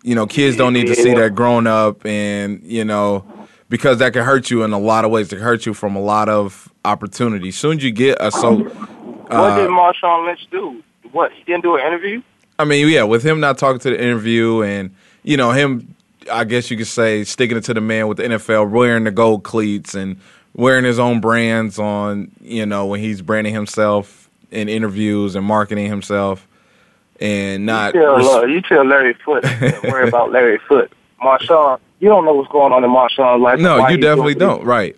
[0.02, 3.24] you know, kids don't need to see that grown up and, you know,
[3.70, 5.32] because that can hurt you in a lot of ways.
[5.32, 7.56] It can hurt you from a lot of opportunities.
[7.56, 10.82] Soon as you get a so what uh, did Marshawn Lynch do?
[11.12, 12.20] What he didn't do an interview?
[12.58, 15.94] I mean, yeah, with him not talking to the interview and, you know, him
[16.30, 19.10] I guess you could say sticking it to the man with the NFL, wearing the
[19.10, 20.20] gold cleats and
[20.54, 25.88] wearing his own brands on, you know, when he's branding himself in interviews and marketing
[25.88, 26.46] himself,
[27.20, 27.94] and not.
[27.94, 29.44] You tell, res- uh, you tell Larry Foote,
[29.84, 30.92] worry about Larry Foote.
[31.22, 33.58] Marshawn, you don't know what's going on in Marshawn's life.
[33.60, 34.64] no, you definitely don't.
[34.64, 34.96] Right.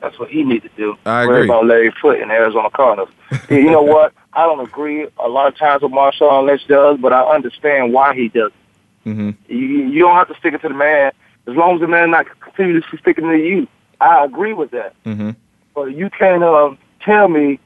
[0.00, 0.96] That's what he needs to do.
[1.04, 1.48] I Worry agree.
[1.50, 3.10] about Larry Foote in Arizona Cardinals.
[3.50, 4.14] You know what?
[4.32, 8.14] I don't agree a lot of times with Marshawn Lynch does, but I understand why
[8.14, 8.52] he does.
[9.04, 11.12] hmm You, you don't have to stick it to the man
[11.46, 13.66] as long as the man not continuously sticking to you.
[14.00, 14.94] I agree with that.
[15.04, 15.30] hmm
[15.74, 17.58] But you can't uh, tell me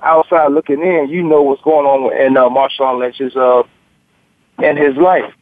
[0.00, 3.64] outside looking in, you know what's going on in uh, Marshawn Lynch's uh,
[4.62, 5.32] in his life.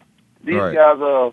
[0.47, 0.75] These Right.
[0.75, 1.31] guys uh,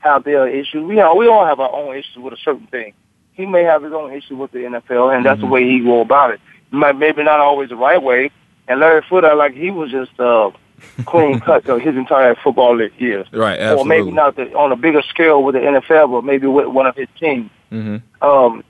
[0.00, 0.84] have their issues.
[0.84, 2.92] We all, we all have our own issues with a certain thing.
[3.32, 6.00] He may have his own issue with the NFL, and that's the way he go
[6.02, 6.40] about it.
[6.70, 8.30] Might- Maybe not always the right way.
[8.68, 10.50] And Larry Foote, like he was just uh,
[11.06, 13.26] clean cut uh, his entire football years.
[13.32, 13.60] Right.
[13.72, 16.86] Or maybe not the, on a bigger scale with the NFL, but maybe with one
[16.86, 18.62] of his teams hmm um,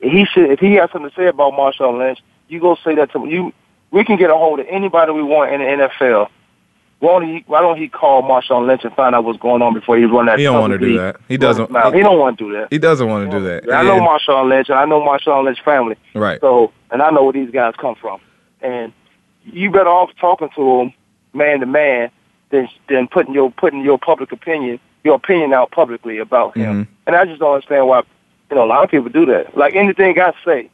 [0.00, 3.10] he should if he has something to say about Marshawn Lynch, you go say that
[3.12, 3.52] to you.
[3.90, 6.28] We can get a hold of anybody we want in the NFL.
[7.00, 9.72] Why don't he, why don't he call Marshawn Lynch and find out what's going on
[9.72, 10.38] before he run that?
[10.38, 11.16] He don't wanna do that.
[11.28, 11.94] He doesn't- his mouth?
[11.94, 12.66] He don't want to do that.
[12.70, 13.72] He doesn't want to do that.
[13.72, 15.94] I know And- Marshawn Lynch, and I know Marshawn Lynch family.
[16.14, 16.40] Right.
[16.40, 18.18] So, and I know where these guys come from.
[18.62, 18.92] And
[19.44, 20.92] you better off talking to them
[21.32, 22.10] man to man
[22.50, 26.84] than than putting your putting your public opinion your opinion out publicly about him.
[26.84, 26.88] Mhm.
[27.06, 28.02] And I just don't understand why
[28.50, 29.56] you know a lot of people do that.
[29.56, 30.68] Like anything I say,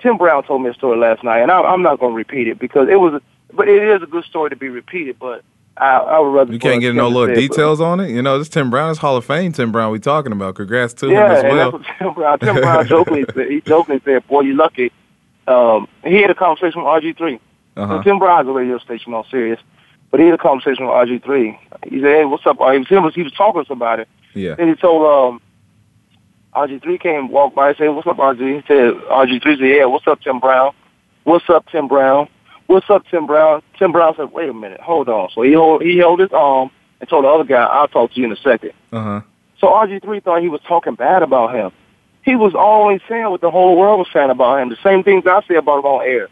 [0.00, 2.48] Tim Brown told me a story last night, and I, I'm not going to repeat
[2.48, 3.20] it because it was,
[3.52, 5.18] but it is a good story to be repeated.
[5.18, 5.42] But
[5.76, 8.10] I, I would rather You can't get no little it, but- details on it.
[8.10, 9.52] You know, this Tim Brown is Hall of Fame.
[9.52, 10.54] Tim Brown, we talking about.
[10.56, 11.70] Congrats to him Yeah, as well.
[11.78, 12.38] that's Tim Brown.
[12.38, 13.50] Tim Brown jokingly said.
[13.50, 14.92] He jokingly said, "Boy, you lucky."
[15.46, 17.40] Um, he had a conversation with RG3.
[17.76, 17.98] Uh-huh.
[17.98, 19.60] So Tim Brown has a radio station on Sirius,
[20.10, 21.58] but he had a conversation with RG3.
[21.88, 24.04] He said, "Hey, what's up?" He was, he was talking to somebody.
[24.34, 24.54] Yeah.
[24.56, 25.40] Then he told um,
[26.54, 30.06] RG3 came walked by and said, "What's up, RG?" He said, "RG3 said, yeah, what's
[30.06, 30.72] up, Tim Brown?
[31.24, 32.28] What's up, Tim Brown?
[32.68, 35.82] What's up, Tim Brown?" Tim Brown said, "Wait a minute, hold on." So he hold,
[35.82, 38.36] he held his arm and told the other guy, "I'll talk to you in a
[38.36, 38.72] second.
[38.92, 39.20] Uh huh.
[39.60, 41.72] So RG3 thought he was talking bad about him.
[42.22, 44.68] He was always saying what the whole world was saying about him.
[44.68, 46.28] The same things I say about him on air.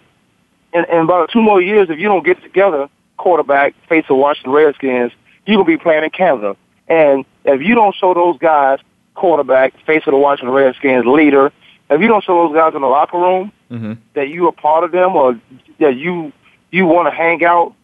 [0.72, 4.52] And in about two more years, if you don't get together, quarterback, face of Washington
[4.52, 5.12] Redskins,
[5.46, 6.56] you're going to be playing in Canada.
[6.88, 8.78] And if you don't show those guys,
[9.14, 11.52] quarterback, face of the Washington Redskins, leader,
[11.88, 14.84] if you don't show those guys in the locker room hmm that you are part
[14.84, 15.38] of them or
[15.78, 16.32] that you
[16.70, 17.74] you want to hang out,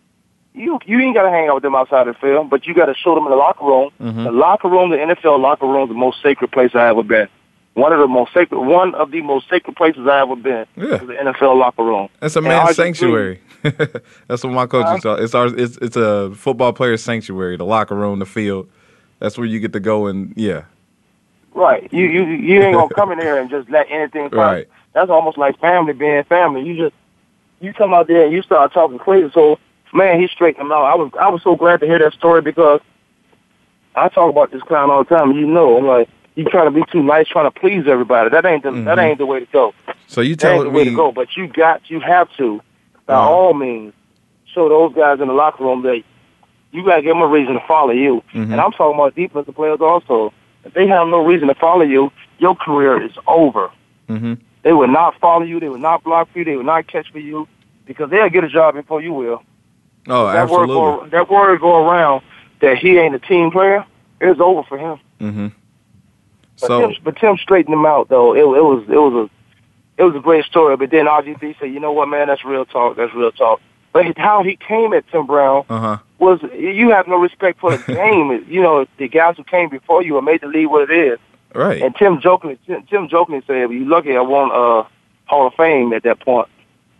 [0.54, 2.86] you you ain't got to hang out with them outside the field, but you got
[2.86, 3.90] to show them in the locker room.
[4.00, 4.24] Mhm.
[4.24, 7.28] The locker room, the NFL locker room, is the most sacred place I ever been.
[7.74, 10.96] One of the most sacred, one of the most sacred places I ever been Yeah.
[11.00, 12.08] is the NFL locker room.
[12.20, 13.40] That's a man's RG3 sanctuary.
[14.28, 14.92] That's what my coach Huh?
[14.92, 18.68] used to It's our it's it's a football player's sanctuary, the locker room, the field.
[19.20, 20.62] That's where you get to go and yeah.
[21.54, 21.88] Right.
[21.92, 24.28] You you you ain't gonna come in here and just let anything.
[24.30, 24.66] Right.
[24.94, 26.62] That's almost like family being family.
[26.62, 26.94] You just
[27.60, 29.30] you come out there and you start talking crazy.
[29.32, 29.58] So
[29.92, 30.84] man, he straightened him out.
[30.84, 32.80] I was I was so glad to hear that story because
[33.94, 35.32] I talk about this clown all the time.
[35.32, 38.30] You know, I'm like you trying to be too nice, trying to please everybody.
[38.30, 39.02] That ain't the that Mhm.
[39.02, 39.74] ain't the way to go.
[40.06, 41.12] So you tell That ain't the way to go.
[41.12, 42.60] But you got you have to
[43.06, 43.28] by Uh-huh.
[43.30, 43.92] all means
[44.46, 46.02] show those guys in the locker room that
[46.72, 48.22] you got to give them a reason to follow you.
[48.34, 48.52] Mhm.
[48.52, 50.32] And I'm talking about defensive players also.
[50.64, 53.70] If they have no reason to follow you, your career is over.
[54.08, 55.60] hmm They will not follow you.
[55.60, 56.44] They will not block for you.
[56.44, 57.48] They will not catch for you
[57.86, 59.42] because they'll get a job before you will.
[60.08, 60.76] Oh, that absolutely.
[60.76, 62.22] word go, that word go around
[62.60, 63.84] that he ain't a team player.
[64.20, 64.98] It's over for him.
[65.18, 65.48] hmm
[66.60, 68.34] But, So Tim, but Tim straightened him out though.
[68.34, 70.76] It, it was it was a it was a great story.
[70.76, 72.96] But then RG3 said, you know what, man, that's real talk.
[72.96, 73.60] That's real talk.
[73.92, 75.98] But how he came at Tim Brown uh huh.
[76.18, 78.44] was you have no respect for the game.
[78.48, 81.18] you know, the guys who came before you and made the league what it is.
[81.54, 81.82] Right.
[81.82, 84.86] And Tim jokingly, Tim, Tim jokingly said, "You lucky I won uh,
[85.26, 86.48] Hall of Fame at that point."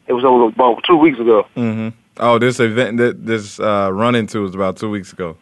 [0.07, 1.47] It was over about two weeks ago.
[1.55, 1.89] hmm
[2.19, 5.37] Oh, this event that this uh, run into was about two weeks ago.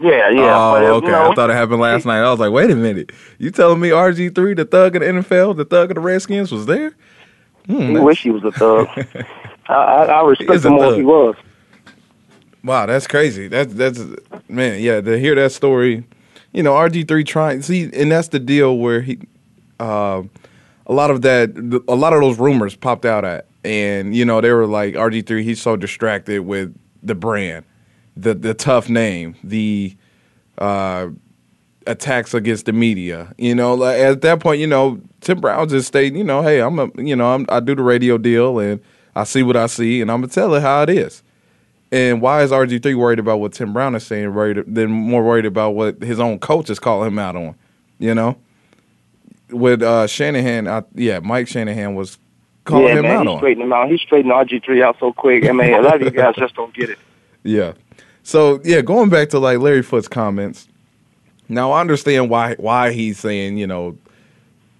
[0.00, 0.42] Yeah, yeah.
[0.42, 1.06] oh, but, okay.
[1.06, 2.18] You know, I thought it happened last night.
[2.18, 3.12] I was like, wait a minute.
[3.38, 6.50] You telling me RG three, the thug of the NFL, the thug of the Redskins,
[6.50, 6.96] was there?
[7.66, 8.88] Hmm, he wish he was a thug.
[9.68, 11.36] I, I, I respect him more if he was.
[12.64, 13.46] Wow, that's crazy.
[13.46, 14.00] That's that's
[14.48, 15.00] man, yeah.
[15.00, 16.04] To hear that story,
[16.52, 19.18] you know, RG three trying see, and that's the deal where he,
[19.80, 20.22] uh,
[20.86, 21.50] a lot of that,
[21.88, 25.26] a lot of those rumors popped out at, and you know, they were like RG
[25.26, 25.44] three.
[25.44, 27.64] He's so distracted with the brand,
[28.16, 29.96] the the tough name, the
[30.58, 31.08] uh,
[31.86, 33.32] attacks against the media.
[33.38, 36.60] You know, like at that point, you know, Tim Brown just stated, you know, hey,
[36.60, 38.80] I'm a, you know, I'm, I do the radio deal, and
[39.16, 41.22] I see what I see, and I'm gonna tell it how it is.
[41.92, 45.22] And why is RG three worried about what Tim Brown is saying, worried than more
[45.22, 47.54] worried about what his own coach is calling him out on?
[47.98, 48.38] You know,
[49.50, 52.18] with uh, Shanahan, I, yeah, Mike Shanahan was
[52.64, 53.38] calling yeah, him man, out he on.
[53.38, 53.90] straightened him out.
[53.90, 55.44] He straightened RG three out so quick.
[55.44, 56.98] I mean, a lot of you guys just don't get it.
[57.44, 57.74] Yeah.
[58.22, 60.68] So yeah, going back to like Larry Foote's comments.
[61.50, 63.98] Now I understand why why he's saying you know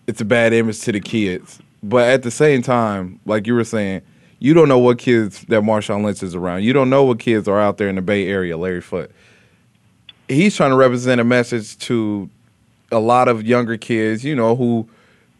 [0.06, 3.64] it's a bad image to the kids, but at the same time, like you were
[3.64, 4.00] saying,
[4.42, 6.64] you don't know what kids that Marshawn Lynch is around.
[6.64, 8.56] You don't know what kids are out there in the Bay Area.
[8.56, 9.12] Larry Foote.
[10.26, 12.28] He's trying to represent a message to
[12.90, 14.88] a lot of younger kids, you know, who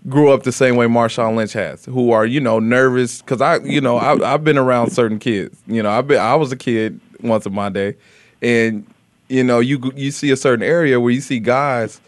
[0.08, 3.56] grew up the same way Marshawn Lynch has, who are you know nervous because I
[3.64, 5.60] you know I, I've been around certain kids.
[5.66, 7.96] You know, I've been I was a kid once in my day,
[8.40, 8.86] and
[9.28, 12.00] you know you you see a certain area where you see guys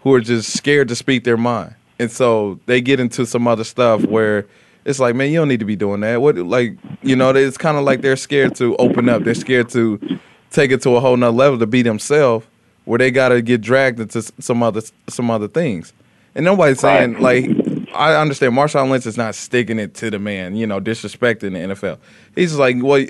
[0.00, 3.62] who are just scared to speak their mind, and so they get into some other
[3.62, 4.46] stuff where.
[4.90, 6.20] It's like, man, you don't need to be doing that.
[6.20, 9.24] What, like, you know, it's kind of like they're scared to open up.
[9.24, 10.18] They're scared to
[10.50, 12.46] take it to a whole nother level to be themselves,
[12.84, 15.92] where they got to get dragged into some other some other things.
[16.34, 17.46] And nobody's saying like
[17.94, 21.74] I understand Marshawn Lynch is not sticking it to the man, you know, disrespecting the
[21.74, 21.98] NFL.
[22.34, 23.04] He's just like, well,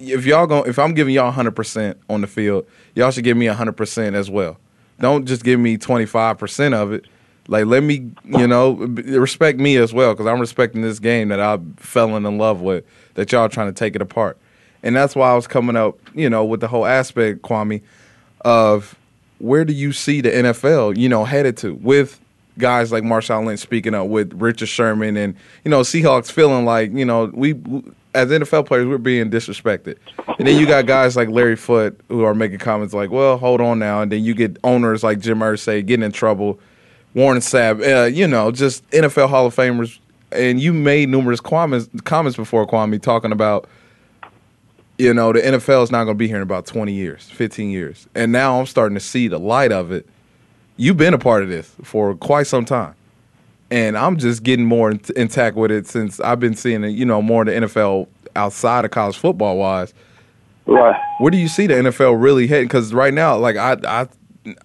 [0.00, 3.46] if y'all going if I'm giving y'all 100% on the field, y'all should give me
[3.46, 4.58] 100% as well.
[5.00, 7.06] Don't just give me 25% of it.
[7.48, 11.40] Like let me, you know, respect me as well cuz I'm respecting this game that
[11.40, 14.38] I fell in love with that y'all trying to take it apart.
[14.82, 17.82] And that's why I was coming up, you know, with the whole aspect Kwamie
[18.42, 18.94] of
[19.38, 22.20] where do you see the NFL, you know, headed to with
[22.58, 26.92] guys like Marshawn Lynch speaking up with Richard Sherman and you know Seahawks feeling like
[26.92, 27.54] you know we
[28.14, 29.96] as NFL players we're being disrespected,
[30.38, 33.60] and then you got guys like Larry Foote who are making comments like, well, hold
[33.60, 36.60] on now, and then you get owners like Jim Irsay getting in trouble,
[37.14, 39.98] Warren Sapp, uh, you know, just NFL Hall of Famers,
[40.32, 43.68] and you made numerous comments comments before Kwamie talking about
[44.98, 47.70] you know, the NFL is not going to be here in about 20 years, 15
[47.70, 48.06] years.
[48.14, 50.06] And now I'm starting to see the light of it.
[50.76, 52.94] You've been a part of this for quite some time.
[53.70, 57.04] And I'm just getting more in- intact with it since I've been seeing it, you
[57.04, 59.92] know, more of the NFL outside of college football wise.
[60.66, 61.00] Right.
[61.18, 62.68] Where do you see the NFL really heading?
[62.68, 64.08] Because right now, like I, I,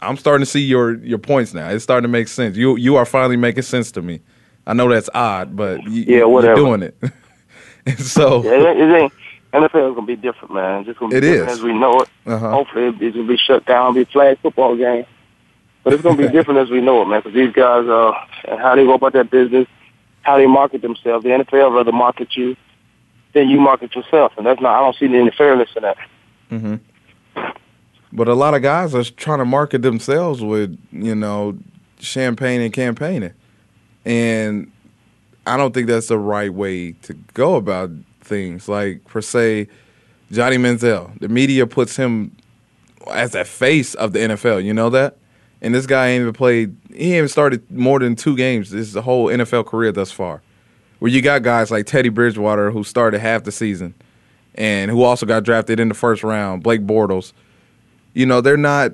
[0.02, 1.70] I'm starting to see your your points now.
[1.70, 2.58] It's starting to make sense.
[2.58, 4.22] You you are finally making sense to me.
[4.68, 6.60] I know that's odd, but you, Yeah, whatever.
[6.60, 6.96] you're doing it.
[7.86, 9.14] and so Yeah, it, it ain't.
[9.54, 10.80] NFL is gonna be different, man.
[10.82, 11.58] It's just gonna be It different is.
[11.60, 12.10] as we know it.
[12.28, 12.50] Uh-huh.
[12.52, 15.06] Hopefully, it- it's gonna be shut down, be flag football game.
[15.84, 17.20] But it's gonna be different as we know it, man.
[17.22, 18.12] Because these guys, uh,
[18.48, 19.68] and how they go about their business,
[20.22, 21.24] how they market themselves.
[21.24, 22.56] The NFL rather market you
[23.34, 24.76] than you market yourself, and that's not.
[24.78, 25.98] I don't see any fairness in that.
[28.12, 31.58] But a lot of guys are trying to market themselves with, you know,
[32.00, 33.34] champagne and campaigning.
[34.06, 34.72] And
[35.46, 37.92] I don't think that's the right way to go about
[38.22, 38.68] things.
[38.68, 39.68] Like, per se,
[40.32, 42.36] Johnny Manziel, the media puts him
[43.12, 44.64] as a face of the NFL.
[44.64, 45.18] You know that?
[45.62, 48.88] And this guy ain't even played, he ain't even started more than two games this
[48.88, 50.42] is the whole NFL career thus far.
[51.00, 53.94] Where you got guys like Teddy Bridgewater who started half the season
[54.56, 57.34] and who also got drafted in the first round, Blake Bortles
[58.14, 58.94] you know, they're not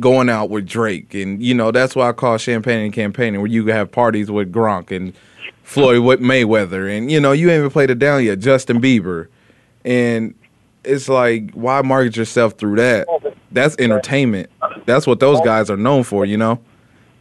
[0.00, 1.14] going out with Drake.
[1.14, 4.52] And, you know, that's why I call champagne and campaigning, where you have parties with
[4.52, 5.12] Gronk and
[5.62, 6.96] Floyd with Mayweather.
[6.96, 9.28] And, you know, you ain't even played it down yet, Justin Bieber.
[9.84, 10.34] And
[10.82, 13.06] it's like, why market yourself through that?
[13.52, 14.50] That's entertainment.
[14.86, 16.60] That's what those guys are known for, you know?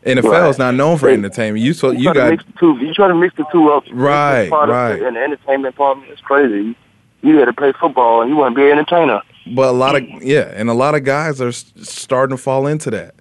[0.05, 1.63] NFL is not known for entertainment.
[1.63, 2.77] You so you try to got mix the two.
[2.85, 3.85] You try to mix the two up.
[3.91, 5.01] Right, right.
[5.01, 6.75] And the entertainment part is crazy.
[7.21, 9.21] You got to play football, and you want to be an entertainer.
[9.45, 12.89] But a lot of yeah, and a lot of guys are starting to fall into
[12.91, 13.15] that.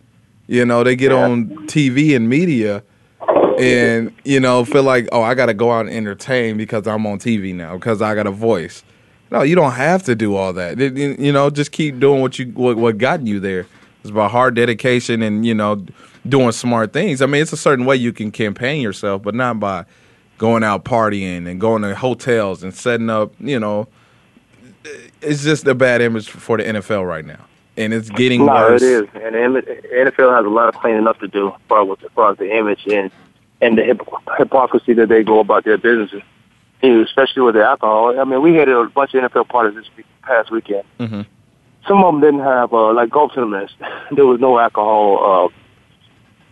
[0.47, 2.83] You know, they get on TV and media,
[3.59, 7.07] and you know feel like oh, I got to go out and entertain because I'm
[7.07, 8.85] on TV now because I got a voice.
[9.31, 10.79] No, you don't have to do all that.
[10.79, 13.67] You you know, just keep doing what you what, what got you there.
[14.01, 15.85] It's about hard dedication and you know
[16.29, 17.23] doing smart things.
[17.23, 19.87] I mean, it's a certain way you can campaign yourself, but not by
[20.39, 23.33] going out partying and going to hotels and setting up.
[23.41, 23.89] You know,
[25.23, 27.39] it's just a bad image for the NFL right now,
[27.77, 28.83] and it's getting No, worse.
[28.83, 29.63] it is, and the
[29.95, 32.39] NFL has a lot of cleaning up to do as far as, as far as
[32.39, 33.11] the image and
[33.61, 36.23] and the hypocr- hypocrisy that they go about their businesses,
[36.83, 38.19] especially with the alcohol.
[38.19, 40.83] I mean, we had a bunch of NFL parties this week, past weekend.
[40.99, 41.27] Mhm.
[41.87, 43.73] Some of them didn't have uh, like golf tournaments.
[44.11, 45.53] there was no alcohol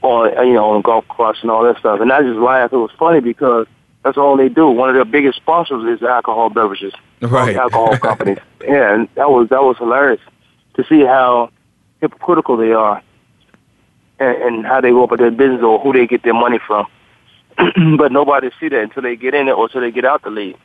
[0.03, 2.01] uh, on you know on golf course and all that stuff.
[2.01, 2.73] And I just laughed.
[2.73, 3.67] It was funny because
[4.05, 4.69] that's all they do.
[4.69, 7.57] One of their biggest sponsors is alcohol beverages Right.
[7.57, 8.39] alcohol companies.
[8.63, 10.21] Yeah, and that was that was hilarious
[10.75, 11.51] to see how
[12.01, 13.03] hypocritical they are,
[14.19, 16.87] and, and how they go about their business or who they get their money from.
[17.99, 20.31] but nobody see that until they get in it or until they get out the
[20.31, 20.57] league.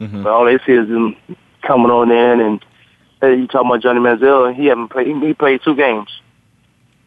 [0.00, 0.22] Mhm.
[0.22, 1.14] But all they see is them
[1.62, 2.64] coming on in and
[3.20, 4.54] hey, you talking about Johnny Manziel?
[4.54, 5.06] He haven't played.
[5.06, 6.08] He, he played two games,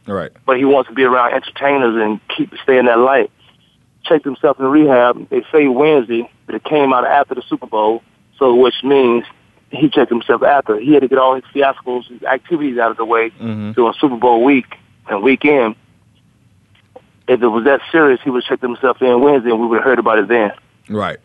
[0.07, 0.31] Right.
[0.45, 3.31] but he wants to be around entertainers and keep stay in that light.
[4.05, 5.29] Checked himself in rehab.
[5.29, 8.01] They say Wednesday, but it came out after the Super Bowl,
[8.39, 9.25] so which means
[9.71, 10.79] he checked himself after.
[10.79, 13.71] He had to get all his fiascos, his activities out of the way Mm-hmm.
[13.73, 14.75] during Super Bowl week
[15.09, 15.75] and weekend.
[17.27, 19.83] If it was that serious, he would check himself in Wednesday, and we would have
[19.83, 20.51] heard about it then.
[20.89, 21.17] Right.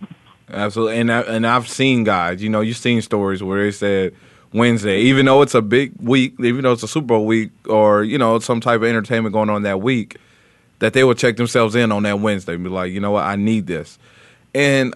[0.48, 0.98] Absolutely.
[0.98, 4.14] And I, and I've seen guys, you know, you've seen stories where they said
[4.52, 8.02] Wednesday, even though it's a big week, even though it's a Super Bowl week or,
[8.02, 10.16] you know, some type of entertainment going on that week,
[10.80, 13.24] that they will check themselves in on that Wednesday and be like, you know what,
[13.24, 13.98] I need this.
[14.54, 14.94] And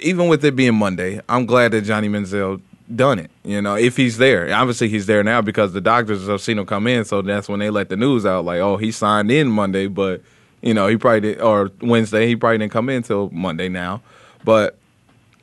[0.00, 2.60] even with it being Monday, I'm glad that Johnny Manziel
[2.94, 3.30] done it.
[3.44, 4.54] You know, if he's there.
[4.54, 7.58] Obviously he's there now because the doctors have seen him come in, so that's when
[7.58, 10.22] they let the news out like, oh, he signed in Monday, but
[10.60, 14.02] you know, he probably did or Wednesday, he probably didn't come in until Monday now.
[14.44, 14.78] But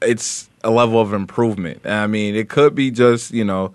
[0.02, 1.86] it's a level of improvement.
[1.86, 3.74] I mean, it could be just, you know,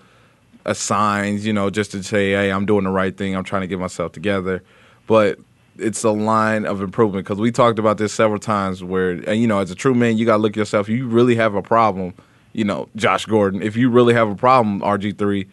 [0.65, 3.37] a signs, you know, just to say, hey, I'm doing the right thing.
[3.37, 4.63] I'm trying to get myself together.
[5.07, 5.39] But
[5.79, 9.47] it's a line of improvement because we talked about this several times where, and, you
[9.47, 10.89] know, as a true man, you got to look yourself.
[10.89, 12.15] You really have a problem,
[12.53, 13.63] you know, Josh Gordon.
[13.63, 15.47] If you really have a problem, RG3,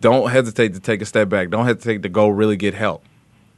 [0.00, 1.50] don't hesitate to take a step back.
[1.50, 3.04] Don't hesitate to go really get help.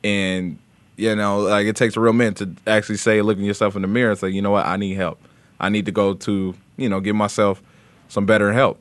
[0.02, 0.58] And,
[0.96, 3.88] you know, like it takes a real man to actually say, looking yourself in the
[3.88, 5.20] mirror and say, you know what, I need help.
[5.60, 7.62] I need to go to, you know, give myself
[8.08, 8.80] some better help.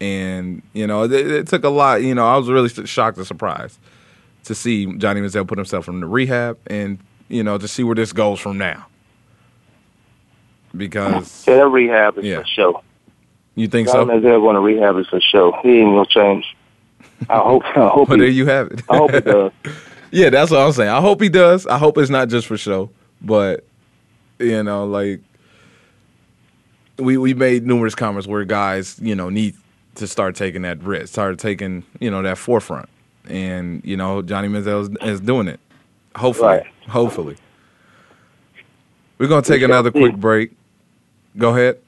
[0.00, 2.02] And, you know, it, it took a lot.
[2.02, 3.78] You know, I was really shocked and surprised
[4.44, 7.94] to see Johnny Manziel put himself in the rehab and, you know, to see where
[7.94, 8.86] this goes from now.
[10.76, 12.40] Because Yeah, that rehab is Yeah.
[12.40, 12.82] for show.
[13.54, 14.04] you think so?
[14.04, 14.28] Johnny so?
[14.28, 15.52] Manziel going to rehab is for show.
[15.62, 16.56] He ain't gonna change.
[17.30, 17.62] I hope.
[17.76, 18.08] I hope.
[18.08, 18.82] But he, there you have it.
[18.90, 19.52] I hope it does.
[20.10, 20.90] yeah, that's what I'm saying.
[20.90, 21.66] I hope he does.
[21.66, 22.90] I hope it's not just for show,
[23.22, 23.64] but
[24.40, 25.20] you know, like
[26.98, 29.54] we we made numerous comments where guys, you know, need
[29.94, 32.88] to start taking that risk, start taking, you know, that forefront,
[33.28, 35.60] and you know, Johnny Manziel is, is doing it.
[36.16, 36.66] Hopefully, Right.
[36.88, 37.36] hopefully.
[39.18, 39.98] We're gonna take We another see.
[40.00, 40.52] quick break.
[41.36, 41.78] Go ahead.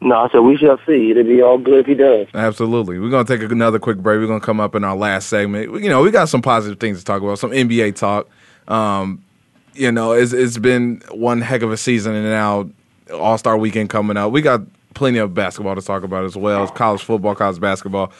[0.00, 1.10] No, I said we shall see.
[1.12, 2.26] It'll be all good if he does.
[2.34, 2.98] Absolutely.
[2.98, 4.20] We're to take another quick break.
[4.20, 5.82] We're to come up in our last segment.
[5.82, 8.28] You know, we got some positive things to talk about, some NBA talk.
[8.68, 9.24] Um,
[9.72, 12.68] you know, it's, it's been one heck of a season, and now
[13.14, 14.30] All Star weekend coming up.
[14.30, 14.60] We got
[14.92, 18.12] plenty of basketball to talk about as well as college football, college basketball.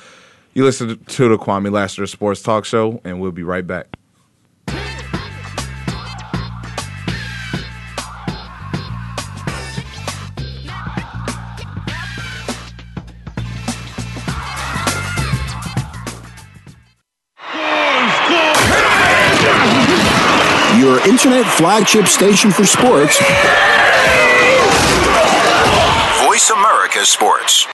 [0.54, 3.88] You listen to the Kwamie Lassiter Sports Talk Show, and we'll be right back.
[20.78, 23.18] Your internet flagship station for sports.
[26.24, 27.73] Voice America Sports.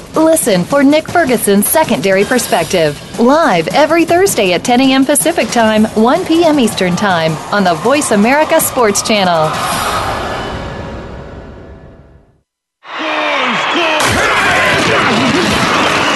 [0.15, 5.05] Listen for Nick Ferguson's Secondary Perspective, live every Thursday at 10 a.m.
[5.05, 6.59] Pacific Time, 1 p.m.
[6.59, 9.49] Eastern Time on the Voice America Sports Channel.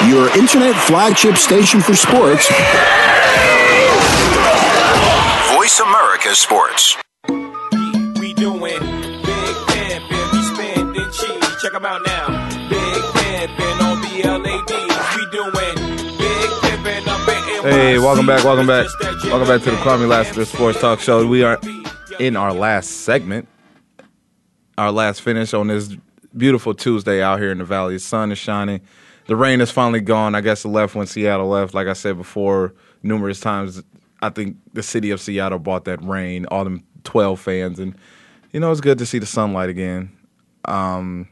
[0.09, 2.47] Your internet flagship station for sports.
[5.55, 6.95] Voice America Sports.
[8.19, 11.61] We doing big pimpin', we spending cheese.
[11.61, 12.14] Check 'em out now.
[17.66, 18.86] Hey, welcome back, welcome back.
[19.24, 19.78] Welcome back to the.
[19.78, 21.26] Kwamie Lassiter Sports Talk Show.
[21.26, 21.59] We are
[22.20, 23.47] in our last segment,
[24.78, 25.97] our last finish on this
[26.38, 27.95] beautiful Tuesday out here in the valley.
[27.95, 28.82] The sun is shining.
[29.26, 30.36] The rain is finally gone.
[30.36, 31.74] I guess it left when Seattle left.
[31.74, 33.82] Like I said before, numerous times,
[34.22, 37.80] I think the city of Seattle bought that rain, all them 12 fans.
[37.80, 37.95] And,
[38.51, 40.16] you know, it's good to see the sunlight again.
[40.66, 41.28] Um,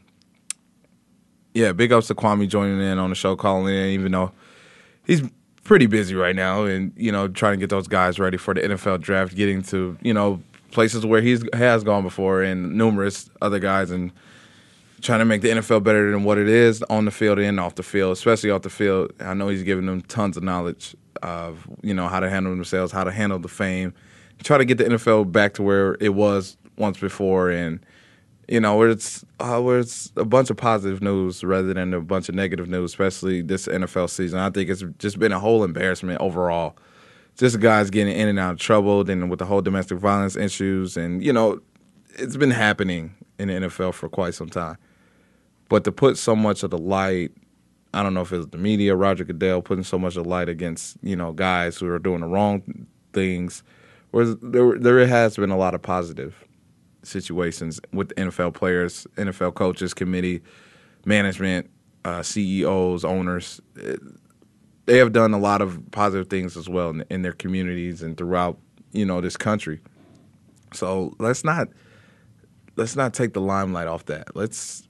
[1.54, 4.32] yeah, big ups to Kwamie joining in on the show, calling in, even though
[5.06, 5.22] he's
[5.64, 8.60] pretty busy right now and you know trying to get those guys ready for the
[8.60, 10.40] NFL draft getting to you know
[10.70, 14.12] places where he has gone before and numerous other guys and
[15.00, 17.74] trying to make the NFL better than what it is on the field and off
[17.74, 19.12] the field, especially off the field.
[19.20, 22.92] I know he's giving them tons of knowledge of you know how to handle themselves,
[22.92, 23.94] how to handle the fame,
[24.42, 27.78] try to get the NFL back to where it was once before, and
[28.48, 32.00] you know where it's uh, where it's a bunch of positive news rather than a
[32.00, 34.38] bunch of negative news, especially this NFL season.
[34.38, 36.76] I think it's just been a whole embarrassment overall
[37.36, 40.96] just guys getting in and out of trouble, then with the whole domestic violence issues,
[40.96, 41.60] and you know,
[42.10, 44.76] it's been happening in the NFL for quite some time.
[45.68, 47.32] But to put so much of the light,
[47.92, 50.48] I don't know if it's the media, Roger Goodell putting so much of the light
[50.48, 53.62] against you know guys who are doing the wrong things,
[54.10, 56.43] whereas there there has been a lot of positive
[57.04, 60.42] situations with NFL players, NFL coaches, committee,
[61.04, 61.70] management,
[62.04, 63.60] uh, CEOs, owners.
[64.86, 68.16] They have done a lot of positive things as well in, in their communities and
[68.16, 68.58] throughout
[68.92, 69.80] you know this country.
[70.72, 71.68] So let's not
[72.76, 74.34] let's not take the limelight off that.
[74.36, 74.86] Let's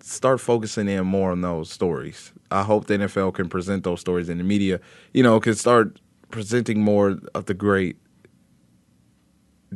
[0.00, 2.32] start focusing in more on those stories.
[2.50, 4.80] I hope the NFL can present those stories in the media.
[5.12, 6.00] You know, can start
[6.30, 7.96] presenting more of the great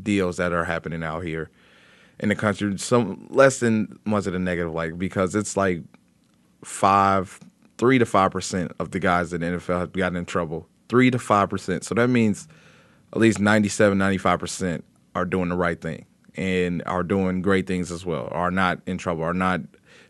[0.02, 1.50] deals that are happening out here
[2.20, 2.76] in the country.
[2.78, 5.82] Some less than much of the negative, like because it's like
[6.64, 7.40] five
[7.76, 10.68] three to five percent of the guys in the NFL have gotten in trouble.
[10.88, 11.84] Three to five percent.
[11.84, 12.48] So that means
[13.12, 16.04] at least 97, 95 percent are doing the right thing
[16.36, 18.28] and are doing great things as well.
[18.30, 19.24] Are not in trouble.
[19.24, 19.60] Are not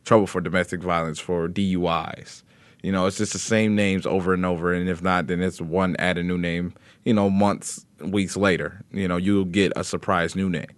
[0.05, 2.43] trouble for domestic violence for DUIs.
[2.83, 5.61] You know, it's just the same names over and over, and if not, then it's
[5.61, 6.75] one add a new name.
[7.05, 10.71] You know, months, weeks later, you know, you'll get a surprise new name.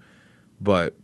[0.61, 0.95] But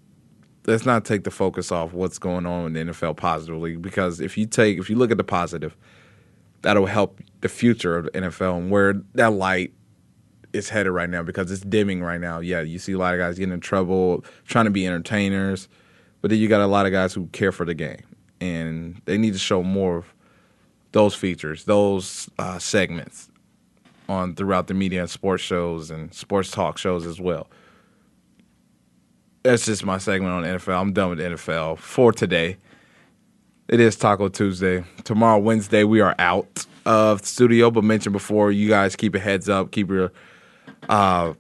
[0.67, 4.37] let's not take the focus off what's going on in the NFL positively because if
[4.37, 5.77] you take if you look at the positive,
[6.63, 9.73] that'll help the future of the NFL and where that light
[10.53, 12.41] is headed right now because it's dimming right now.
[12.41, 15.69] Yeah, you see a lot of guys getting in trouble trying to be entertainers,
[16.21, 18.03] but then you got a lot of guys who care for the game
[18.41, 20.15] and they need to show more of
[20.93, 23.29] those features, those uh, segments
[24.09, 27.49] on throughout the media and sports shows and sports talk shows as well
[29.47, 30.81] that's just my segment on NFL.
[30.81, 32.57] I'm done with NFL for today.
[33.69, 34.85] It is Taco Tuesday.
[35.05, 37.71] Tomorrow, Wednesday, we are out of studio.
[37.71, 39.71] But mentioned before, you guys keep a heads up.
[39.71, 40.13] Keep your
[40.89, 41.35] uh,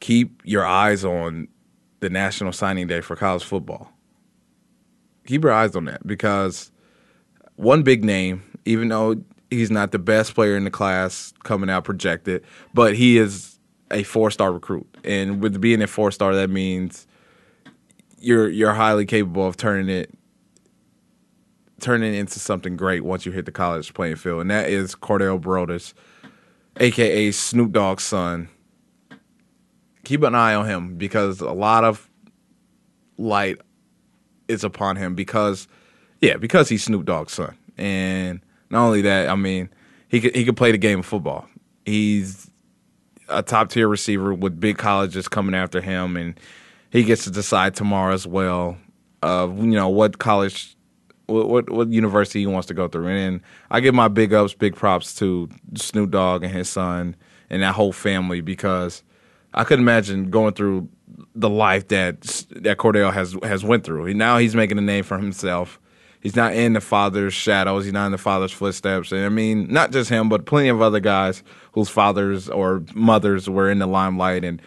[0.00, 1.48] keep your eyes on
[2.00, 3.92] the National Signing Day for college football.
[5.26, 6.70] Keep your eyes on that because
[7.56, 9.16] one big name, even though
[9.50, 13.49] he's not the best player in the class coming out projected, but he is
[13.90, 17.06] a four star recruit, and with being a four star, that means
[18.18, 20.10] you're you're highly capable of turning it
[21.80, 24.94] turning it into something great once you hit the college playing field, and that is
[24.94, 25.94] Cordell Broadus,
[26.78, 28.48] aka Snoop Dogg's son.
[30.04, 32.08] Keep an eye on him because a lot of
[33.16, 33.58] light
[34.48, 35.68] is upon him because,
[36.20, 39.68] yeah, because he's Snoop Dogg's son, and not only that, I mean,
[40.08, 41.46] he could he could play the game of football.
[41.84, 42.49] He's
[43.30, 46.38] a top tier receiver with big colleges coming after him, and
[46.90, 48.76] he gets to decide tomorrow as well
[49.22, 50.76] of you know what college,
[51.26, 53.08] what, what, what university he wants to go through.
[53.08, 57.16] And I give my big ups, big props to Snoop Dogg and his son
[57.48, 59.02] and that whole family because
[59.54, 60.88] I could imagine going through
[61.34, 62.22] the life that
[62.56, 64.12] that Cordell has has went through.
[64.14, 65.80] Now he's making a name for himself.
[66.20, 67.84] He's not in the father's shadows.
[67.84, 69.10] He's not in the father's footsteps.
[69.10, 71.42] And I mean, not just him, but plenty of other guys
[71.72, 74.60] whose fathers or mothers were in the limelight and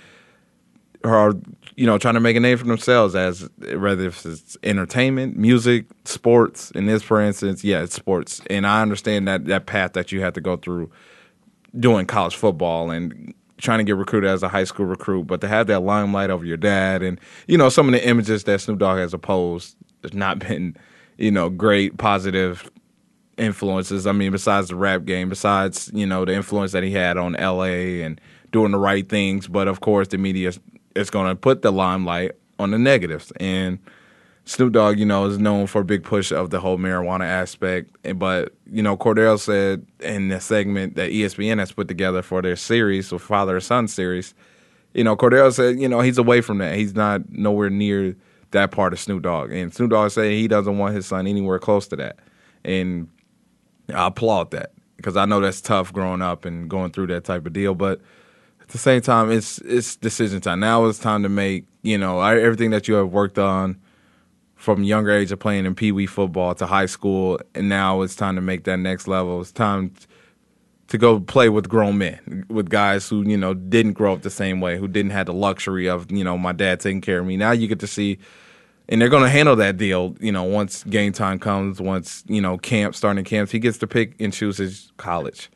[1.04, 1.34] are,
[1.76, 6.72] you know, trying to make a name for themselves as whether it's entertainment, music, sports.
[6.72, 8.42] In this, for instance, yeah, it's sports.
[8.50, 10.90] And I understand that that path that you have to go through
[11.80, 15.48] doing college football and trying to get recruited as a high school recruit, but to
[15.48, 18.80] have that limelight over your dad and, you know, some of the images that Snoop
[18.80, 20.76] Dogg has opposed has not been–
[21.24, 22.70] you know, great positive
[23.38, 24.06] influences.
[24.06, 27.34] I mean, besides the rap game, besides, you know, the influence that he had on
[27.34, 28.20] LA and
[28.52, 29.48] doing the right things.
[29.48, 30.52] But of course, the media
[30.96, 33.32] is going to put the limelight on the negatives.
[33.40, 33.80] And
[34.44, 37.96] Snoop Dogg, you know, is known for a big push of the whole marijuana aspect.
[38.20, 42.58] But, you know, Cordell said in the segment that ESPN has put together for their
[42.58, 44.34] series, or father son series,
[44.94, 46.76] you know, Cordell said, you know, he's away from that.
[46.76, 48.18] He's not nowhere near
[48.54, 49.52] that part of Snoop Dogg.
[49.52, 52.20] And Snoop Dogg said he doesn't want his son anywhere close to that.
[52.64, 53.10] And
[53.94, 57.46] I applaud that because I know that's tough growing up and going through that type
[57.46, 57.76] of deal.
[57.76, 58.00] But
[58.62, 60.62] at the same time, it's it's decision time.
[60.62, 63.80] Now it's time to make you know everything that you have worked on
[64.56, 68.16] from younger age of playing in pee wee football to high school, and now it's
[68.16, 69.42] time to make that next level.
[69.42, 69.94] It's time
[70.88, 74.30] to go play with grown men, with guys who you know didn't grow up the
[74.30, 77.26] same way, who didn't have the luxury of you know my dad taking care of
[77.26, 77.38] me.
[77.38, 78.20] Now you get to see,
[78.90, 80.16] and they're going to handle that deal.
[80.20, 83.88] You know, once game time comes, once you know camp starting camps, he gets to
[83.88, 85.50] pick and choose his college,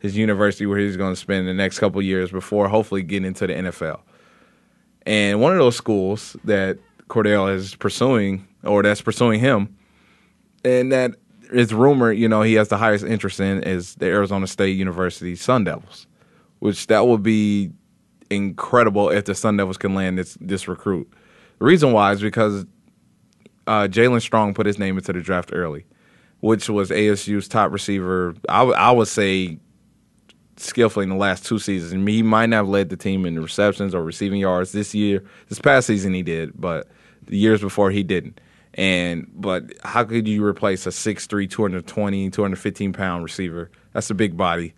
[0.00, 3.46] his university where he's going to spend the next couple years before hopefully getting into
[3.46, 4.00] the NFL.
[5.06, 9.76] And one of those schools that Cordell is pursuing, or that's pursuing him,
[10.64, 11.14] and that
[11.52, 15.36] it's rumored, you know, he has the highest interest in is the Arizona State University
[15.36, 16.06] Sun Devils,
[16.58, 17.70] which that would be
[18.30, 21.10] incredible if the Sun Devils can land this this recruit.
[21.58, 22.64] The reason why is because
[23.66, 25.84] uh, Jaelen Strong put his name into the draft early,
[26.40, 28.34] which was ASU's top receiver.
[28.48, 29.58] I, w- I would say
[30.56, 32.06] skillfully in the last two seasons.
[32.08, 35.24] He might not have led the team in receptions or receiving yards this year.
[35.48, 36.88] This past season he did, but
[37.26, 38.40] the years before he didn't.
[38.74, 43.70] And but how could you replace a 6'3", 220, 215 pound receiver?
[43.92, 44.74] That's a big body.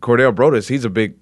[0.00, 1.16] Cordell Broadus, he's a big,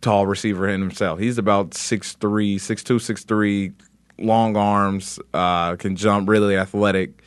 [0.00, 1.18] tall receiver in himself.
[1.18, 2.16] He's about 6'3",
[2.56, 3.72] 6'2", 6'3",
[4.18, 7.22] long arms, uh, can jump, really athletic.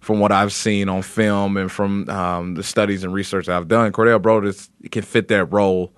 [0.00, 3.92] From what I've seen on film and from um, the studies and research I've done,
[3.92, 5.94] Cordell Broadus can fit that role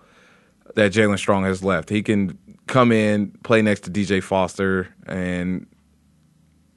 [0.75, 1.89] that Jaelen Strong has left.
[1.89, 2.37] He can
[2.67, 5.67] come in, play next to DJ Foster, and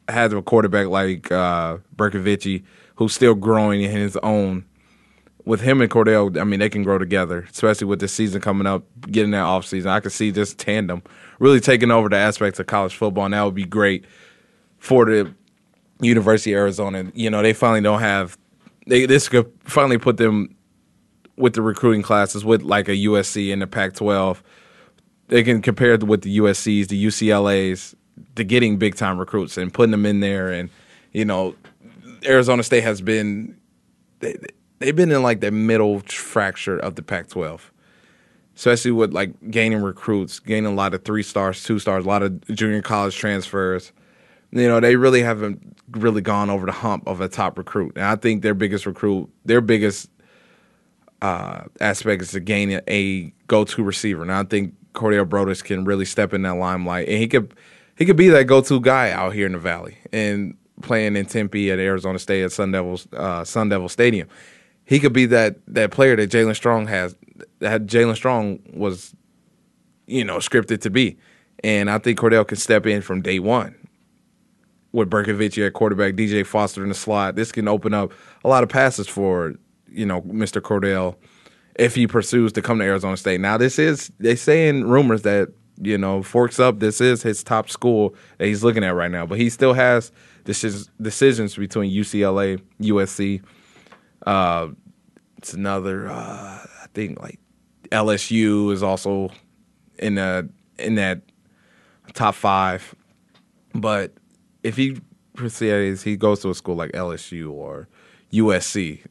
[0.09, 2.63] has a quarterback like uh, Bercovici,
[2.95, 4.65] who's still growing in his own.
[5.45, 8.67] With him and Cordell, I mean, they can grow together, especially with the season coming
[8.67, 9.89] up, getting that off season.
[9.89, 11.01] I could see this tandem
[11.39, 14.03] really taking over the aspects of college football, and that would be great
[14.77, 15.33] for the
[16.01, 17.11] University of Arizona.
[17.13, 18.37] You know, they finally don't have
[18.87, 20.55] they this could finally put them
[21.37, 24.41] with the recruiting classes with like a USC and the Pac-12.
[25.27, 27.95] They can compare it with the USC's, the UCLA's,
[28.35, 30.51] to getting big time recruits and putting them in there.
[30.51, 30.69] And
[31.13, 31.55] you know,
[32.25, 33.57] Arizona State has been
[34.19, 34.35] they,
[34.79, 37.59] they've been in like the middle fracture of the Pac-12,
[38.55, 42.23] especially with like gaining recruits, gaining a lot of three stars, two stars, a lot
[42.23, 43.91] of junior college transfers.
[44.51, 47.93] You know, they really haven't really gone over the hump of a top recruit.
[47.95, 50.09] And I think their biggest recruit, their biggest
[51.21, 54.21] uh, aspect is to gain a, go-to receiver.
[54.21, 57.53] And I think Cordell Broadus can really step in that limelight, and he could
[57.97, 61.71] he could be that go-to guy out here in the Valley and playing in Tempe
[61.71, 64.27] at Arizona State at Sun Devils uh, Sun Devil Stadium.
[64.85, 67.15] He could be that that player that Jaelen Strong has
[67.59, 69.15] that Jaelen Strong was,
[70.05, 71.17] you know, scripted to be.
[71.63, 73.75] And I think Cordell can step in from day one
[74.91, 77.35] with Bercovici at quarterback, DJ Foster in the slot.
[77.35, 78.11] This can open up
[78.43, 79.55] a lot of passes for
[79.89, 80.61] you know Mr.
[80.61, 81.15] Cordell
[81.75, 83.41] if he pursues to come to Arizona State.
[83.41, 85.49] Now this is they saying rumors that
[85.79, 89.25] you know Forks Up this is his top school that he's looking at right now,
[89.25, 90.11] but he still has
[90.43, 93.41] decisions decisions between UCLA, USC.
[94.25, 94.69] Uh,
[95.37, 97.39] it's another uh, I think like
[97.89, 99.29] LSU is also
[99.99, 101.21] in the in that
[102.13, 102.95] top five,
[103.73, 104.13] but
[104.63, 104.99] if he
[105.35, 107.87] proceeds, he goes to a school like LSU or
[108.33, 109.03] USC,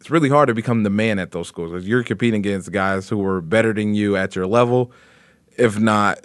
[0.00, 3.08] it's really hard to become the man at those schools because you're competing against guys
[3.08, 4.92] who are better than you at your level.
[5.56, 6.20] If not,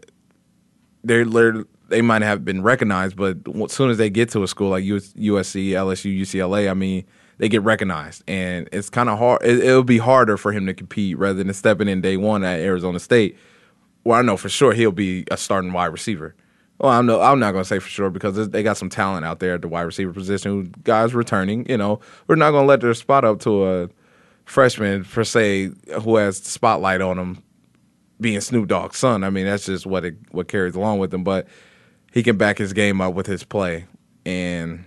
[1.04, 4.48] they're, they're they might have been recognized, but as soon as they get to a
[4.48, 7.04] school like USC, LSU, UCLA, I mean,
[7.38, 9.42] they get recognized, and it's kind of hard.
[9.44, 12.60] It, it'll be harder for him to compete rather than stepping in day one at
[12.60, 13.38] Arizona State,
[14.04, 16.36] where I know for sure he'll be a starting wide receiver.
[16.80, 19.26] Well, I'm no, I'm not going to say for sure because they got some talent
[19.26, 20.74] out there at the wide receiver position.
[20.84, 23.90] Guys returning, you know, we're not going to let their spot up to a
[24.46, 25.72] freshman per se
[26.02, 27.44] who has the spotlight on him
[28.20, 29.24] being Snoop Dogg's son.
[29.24, 31.24] I mean, that's just what it what carries along with him.
[31.24, 31.48] But
[32.14, 33.86] he can back his game up with his play,
[34.26, 34.86] and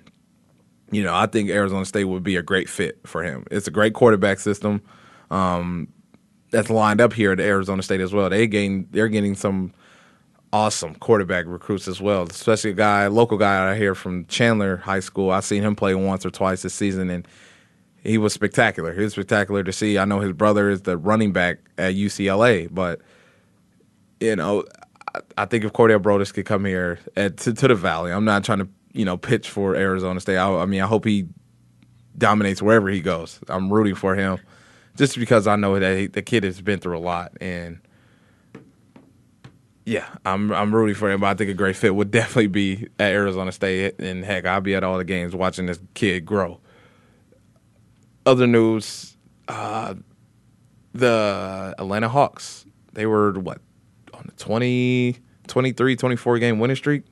[0.91, 3.45] you know, I think Arizona State would be a great fit for him.
[3.51, 4.83] It's a great quarterback system
[5.31, 5.89] um,
[6.51, 8.29] that's lined up here at Arizona State as well.
[8.29, 9.73] They gain they're getting some
[10.53, 15.01] awesome quarterback recruits as well, especially a guy, local guy out here from Chandler High
[15.01, 15.31] School.
[15.31, 17.27] I've seen him play once or twice this season, and
[18.05, 18.93] he was spectacular.
[18.93, 19.97] He was spectacular to see.
[19.97, 23.01] I know his brother is the running back at UCLA, but
[24.23, 24.65] you know,
[25.15, 28.25] I, I think if Cordell Broadus could come here at, to, to, the Valley, I'm
[28.25, 30.37] not trying to you know pitch for Arizona State.
[30.37, 31.27] I, I mean, I hope he
[32.17, 33.41] dominates wherever he goes.
[33.49, 34.39] I'm rooting for him,
[34.97, 37.81] just because I know that he, the kid has been through a lot and
[39.85, 41.21] yeah, I'm I'm rooting for him.
[41.21, 44.61] But I think a great fit would definitely be at Arizona State, and heck, I'll
[44.61, 46.61] be at all the games watching this kid grow.
[48.25, 49.17] Other news:
[49.49, 49.95] uh,
[50.93, 52.67] the Atlanta Hawks.
[52.93, 53.61] They were what
[54.39, 55.17] 20,
[55.47, 57.05] 23, 24 game winning streak.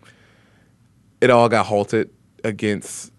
[1.21, 2.11] It all got halted
[2.45, 3.13] against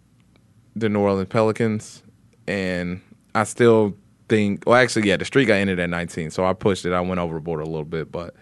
[0.75, 2.03] the New Orleans Pelicans,
[2.47, 3.01] and
[3.35, 3.95] I still
[4.29, 4.63] think.
[4.65, 6.93] Well, actually, yeah, the streak I ended at 19, so I pushed it.
[6.93, 8.35] I went overboard a little bit, but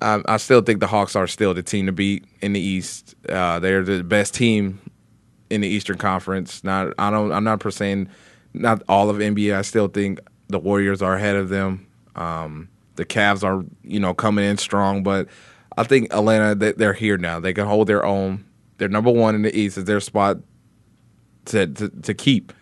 [0.00, 3.14] I, I still think the Hawks are still the team to beat in the East.
[3.28, 4.80] Uh, they're the best team
[5.50, 6.64] in the Eastern Conference.
[6.64, 7.32] Not, I don't.
[7.32, 8.08] I'm not per saying
[8.52, 9.54] not all of NBA.
[9.56, 11.86] I still think the Warriors are ahead of them.
[12.16, 15.28] Um, the Cavs are, you know, coming in strong, but
[15.76, 17.40] I think Atlanta they, they're here now.
[17.40, 18.44] They can hold their own.
[18.78, 19.78] They're number one in the East.
[19.78, 20.38] Is their spot
[21.46, 22.52] to, to to keep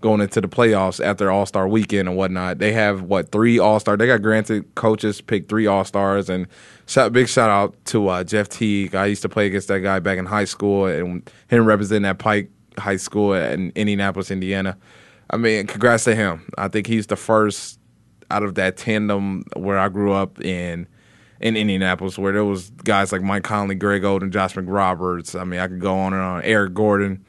[0.00, 2.58] going into the playoffs after All Star Weekend and whatnot.
[2.58, 3.96] They have what three All Star.
[3.96, 6.46] They got granted coaches pick three All Stars and
[6.86, 8.94] shout, big shout out to uh, Jeff Teague.
[8.94, 12.18] I used to play against that guy back in high school and him representing that
[12.18, 14.76] Pike High School in Indianapolis, Indiana.
[15.30, 16.50] I mean, congrats to him.
[16.58, 17.79] I think he's the first
[18.30, 20.86] out of that tandem where I grew up in
[21.40, 25.38] in Indianapolis, where there was guys like Mike Conley, Greg Oden, Josh McRoberts.
[25.38, 26.42] I mean, I could go on and on.
[26.42, 27.24] Eric Gordon.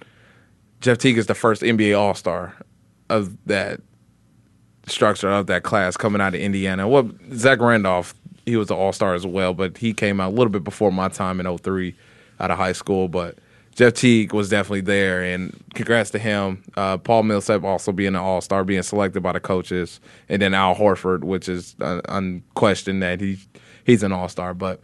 [0.82, 2.56] Jeff Teague is the first NBA All Star
[3.10, 3.80] of that
[4.88, 6.88] structure of that class coming out of Indiana.
[6.88, 8.14] Well, Zach Randolph,
[8.46, 10.92] he was an All Star as well, but he came out a little bit before
[10.92, 11.96] my time in 03
[12.40, 13.08] out of high school.
[13.08, 13.38] But
[13.74, 16.64] Jeff Teague was definitely there, and congrats to him.
[16.76, 20.54] Uh, Paul Millsap also being an All Star, being selected by the coaches, and then
[20.54, 23.40] Al Horford, which is uh, unquestioned that he
[23.86, 24.54] he's an All Star.
[24.54, 24.82] But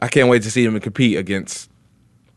[0.00, 1.70] I can't wait to see him compete against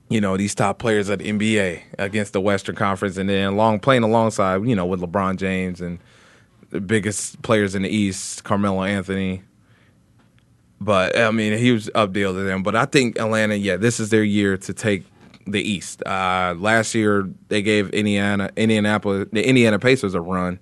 [0.10, 3.80] you know these top players at the NBA against the Western Conference, and then long
[3.80, 5.98] playing alongside you know with LeBron James and
[6.70, 9.42] the biggest players in the East, Carmelo Anthony.
[10.80, 12.64] But I mean, he was up there to them.
[12.64, 15.04] But I think Atlanta, yeah, this is their year to take
[15.46, 16.04] the East.
[16.06, 20.60] Uh, last year they gave Indiana, Indianapolis, the Indiana Pacers a run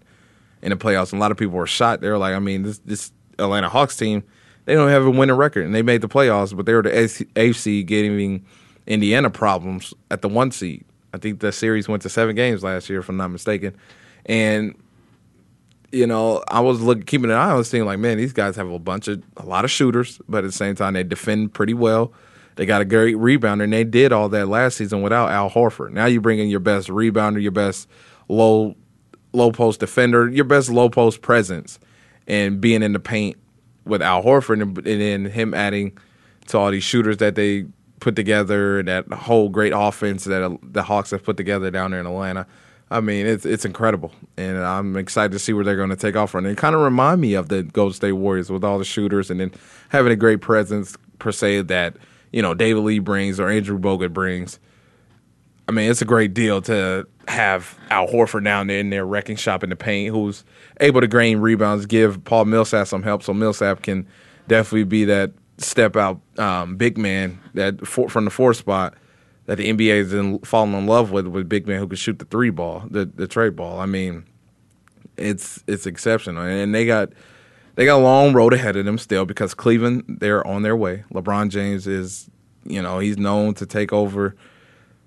[0.62, 2.02] in the playoffs, and a lot of people were shot.
[2.02, 4.24] They were like, I mean, this this Atlanta Hawks team,
[4.66, 6.90] they don't have a winning record, and they made the playoffs, but they were the
[6.90, 8.46] AFC giving
[8.88, 10.86] Indiana problems at the one seed.
[11.14, 13.76] I think the series went to seven games last year, if I'm not mistaken,
[14.26, 14.76] and
[15.92, 18.56] you know, I was looking, keeping an eye on this team, like, man, these guys
[18.56, 21.54] have a bunch of a lot of shooters, but at the same time, they defend
[21.54, 22.14] pretty well.
[22.60, 25.92] They got a great rebounder, and they did all that last season without Al Horford.
[25.92, 27.88] Now you bring in your best rebounder, your best
[28.28, 28.76] low
[29.32, 31.80] low post defender, your best low post presence,
[32.28, 33.38] and being in the paint
[33.86, 35.98] with Al Horford, and, and then him adding
[36.48, 37.64] to all these shooters that they
[38.02, 42.02] put together, that whole great offense that uh, the Hawks have put together down there
[42.02, 42.46] in Atlanta.
[42.92, 46.18] I mean, it's it's incredible, and I'm excited to see where they're going to take
[46.18, 46.46] off from.
[46.46, 49.40] It kind of remind me of the Golden State Warriors with all the shooters, and
[49.40, 49.54] then
[49.88, 51.96] having a great presence per se that
[52.32, 54.60] you know David Lee brings or Andrew Bogut brings.
[55.68, 59.36] I mean, it's a great deal to have Al Horford down there in there wrecking
[59.36, 60.44] shop in the paint, who's
[60.80, 64.08] able to gain rebounds, give Paul Millsap some help, so Millsap can
[64.48, 68.96] definitely be that step out um, big man that for, from the four spot
[69.46, 72.20] that the NBA is in, falling in love with with big man who can shoot
[72.20, 73.80] the three ball, the the trade ball.
[73.80, 74.26] I mean,
[75.18, 77.10] it's it's exceptional, and they got
[77.80, 81.06] they got a long road ahead of them still because Cleveland they're on their way.
[81.14, 82.30] LeBron James is
[82.66, 84.36] you know he's known to take over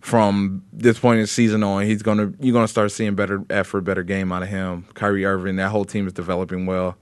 [0.01, 1.85] from this point in the season on.
[1.85, 4.87] He's gonna you're gonna start seeing better effort, better game out of him.
[4.95, 6.97] Kyrie Irving, that whole team is developing well.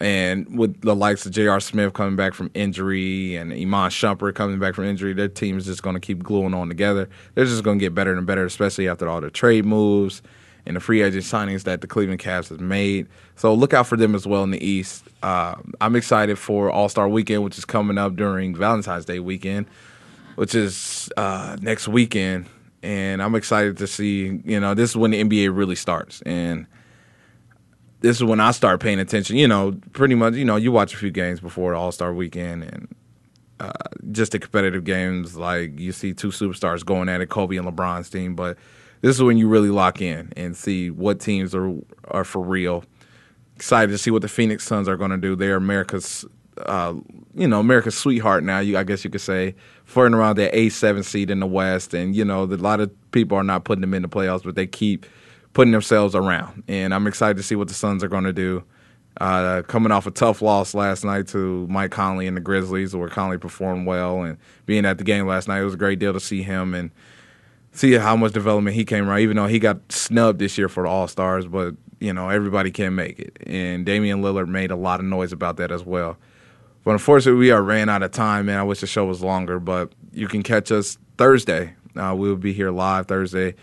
[0.00, 1.60] And with the likes of J.R.
[1.60, 5.64] Smith coming back from injury and Iman Shumpert coming back from injury, their team is
[5.64, 7.08] just going to keep gluing on together.
[7.34, 10.20] They're just going to get better and better, especially after all the trade moves
[10.66, 13.06] and the free agent signings that the Cleveland Cavs has made.
[13.36, 15.04] So look out for them as well in the East.
[15.22, 19.66] Uh, I'm excited for All Star Weekend, which is coming up during Valentine's Day weekend,
[20.36, 22.46] which is uh, next weekend.
[22.82, 26.22] And I'm excited to see, you know, this is when the NBA really starts.
[26.22, 26.66] And–
[28.00, 29.36] this is when I start paying attention.
[29.36, 32.64] You know, pretty much, you know, you watch a few games before All Star weekend
[32.64, 32.94] and
[33.60, 33.72] uh,
[34.10, 35.36] just the competitive games.
[35.36, 38.34] Like you see two superstars going at it, Kobe and LeBron's team.
[38.34, 38.56] But
[39.00, 41.72] this is when you really lock in and see what teams are
[42.08, 42.84] are for real.
[43.56, 45.36] Excited to see what the Phoenix Suns are going to do.
[45.36, 46.24] They're America's,
[46.58, 46.94] uh,
[47.34, 48.58] you know, America's sweetheart now.
[48.58, 51.92] You, I guess you could say, flirting around that A seven seed in the West,
[51.94, 54.54] and you know, a lot of people are not putting them in the playoffs, but
[54.54, 55.06] they keep
[55.52, 56.62] putting themselves around.
[56.68, 58.64] And I'm excited to see what the Suns are going to do.
[59.20, 63.08] Uh, coming off a tough loss last night to Mike Conley and the Grizzlies, where
[63.08, 66.12] Conley performed well, and being at the game last night, it was a great deal
[66.12, 66.90] to see him and
[67.72, 69.20] see how much development he came around.
[69.20, 72.70] Even though he got snubbed this year for the All Stars, but you know everybody
[72.70, 76.16] can make it, and Damian Lillard made a lot of noise about that as well.
[76.84, 78.58] But unfortunately, we are ran out of time, man.
[78.58, 81.74] I wish the show was longer, but you can catch us Thursday.
[81.96, 83.54] Uh, we'll be here live Thursday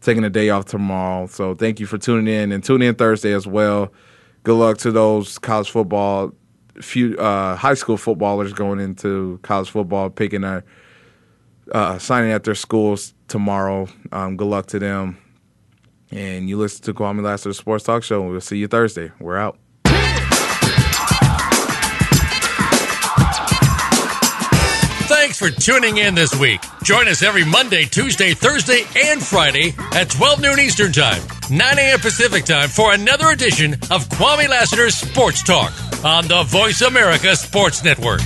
[0.00, 1.26] taking a day off tomorrow.
[1.26, 3.92] So thank you for tuning in and tune in Thursday as well.
[4.44, 6.32] Good luck to those college football,
[6.80, 10.64] few uh, high school footballers going into college football, picking their
[11.72, 13.88] uh, signing at their schools tomorrow.
[14.12, 15.18] Um, good luck to them.
[16.10, 18.22] And you listen to Kwamie Lassiter Sports Talk Show.
[18.22, 19.10] We'll see you Thursday.
[19.18, 19.58] We're out.
[25.08, 26.60] Thanks for tuning in this week.
[26.82, 31.20] Join us every Monday, Tuesday, Thursday, and Friday at 12 noon Eastern Time,
[31.50, 31.98] 9 a.m.
[31.98, 35.72] Pacific Time for another edition of Kwamie Lassiter's Sports Talk
[36.04, 38.20] on the Voice America Sports Network.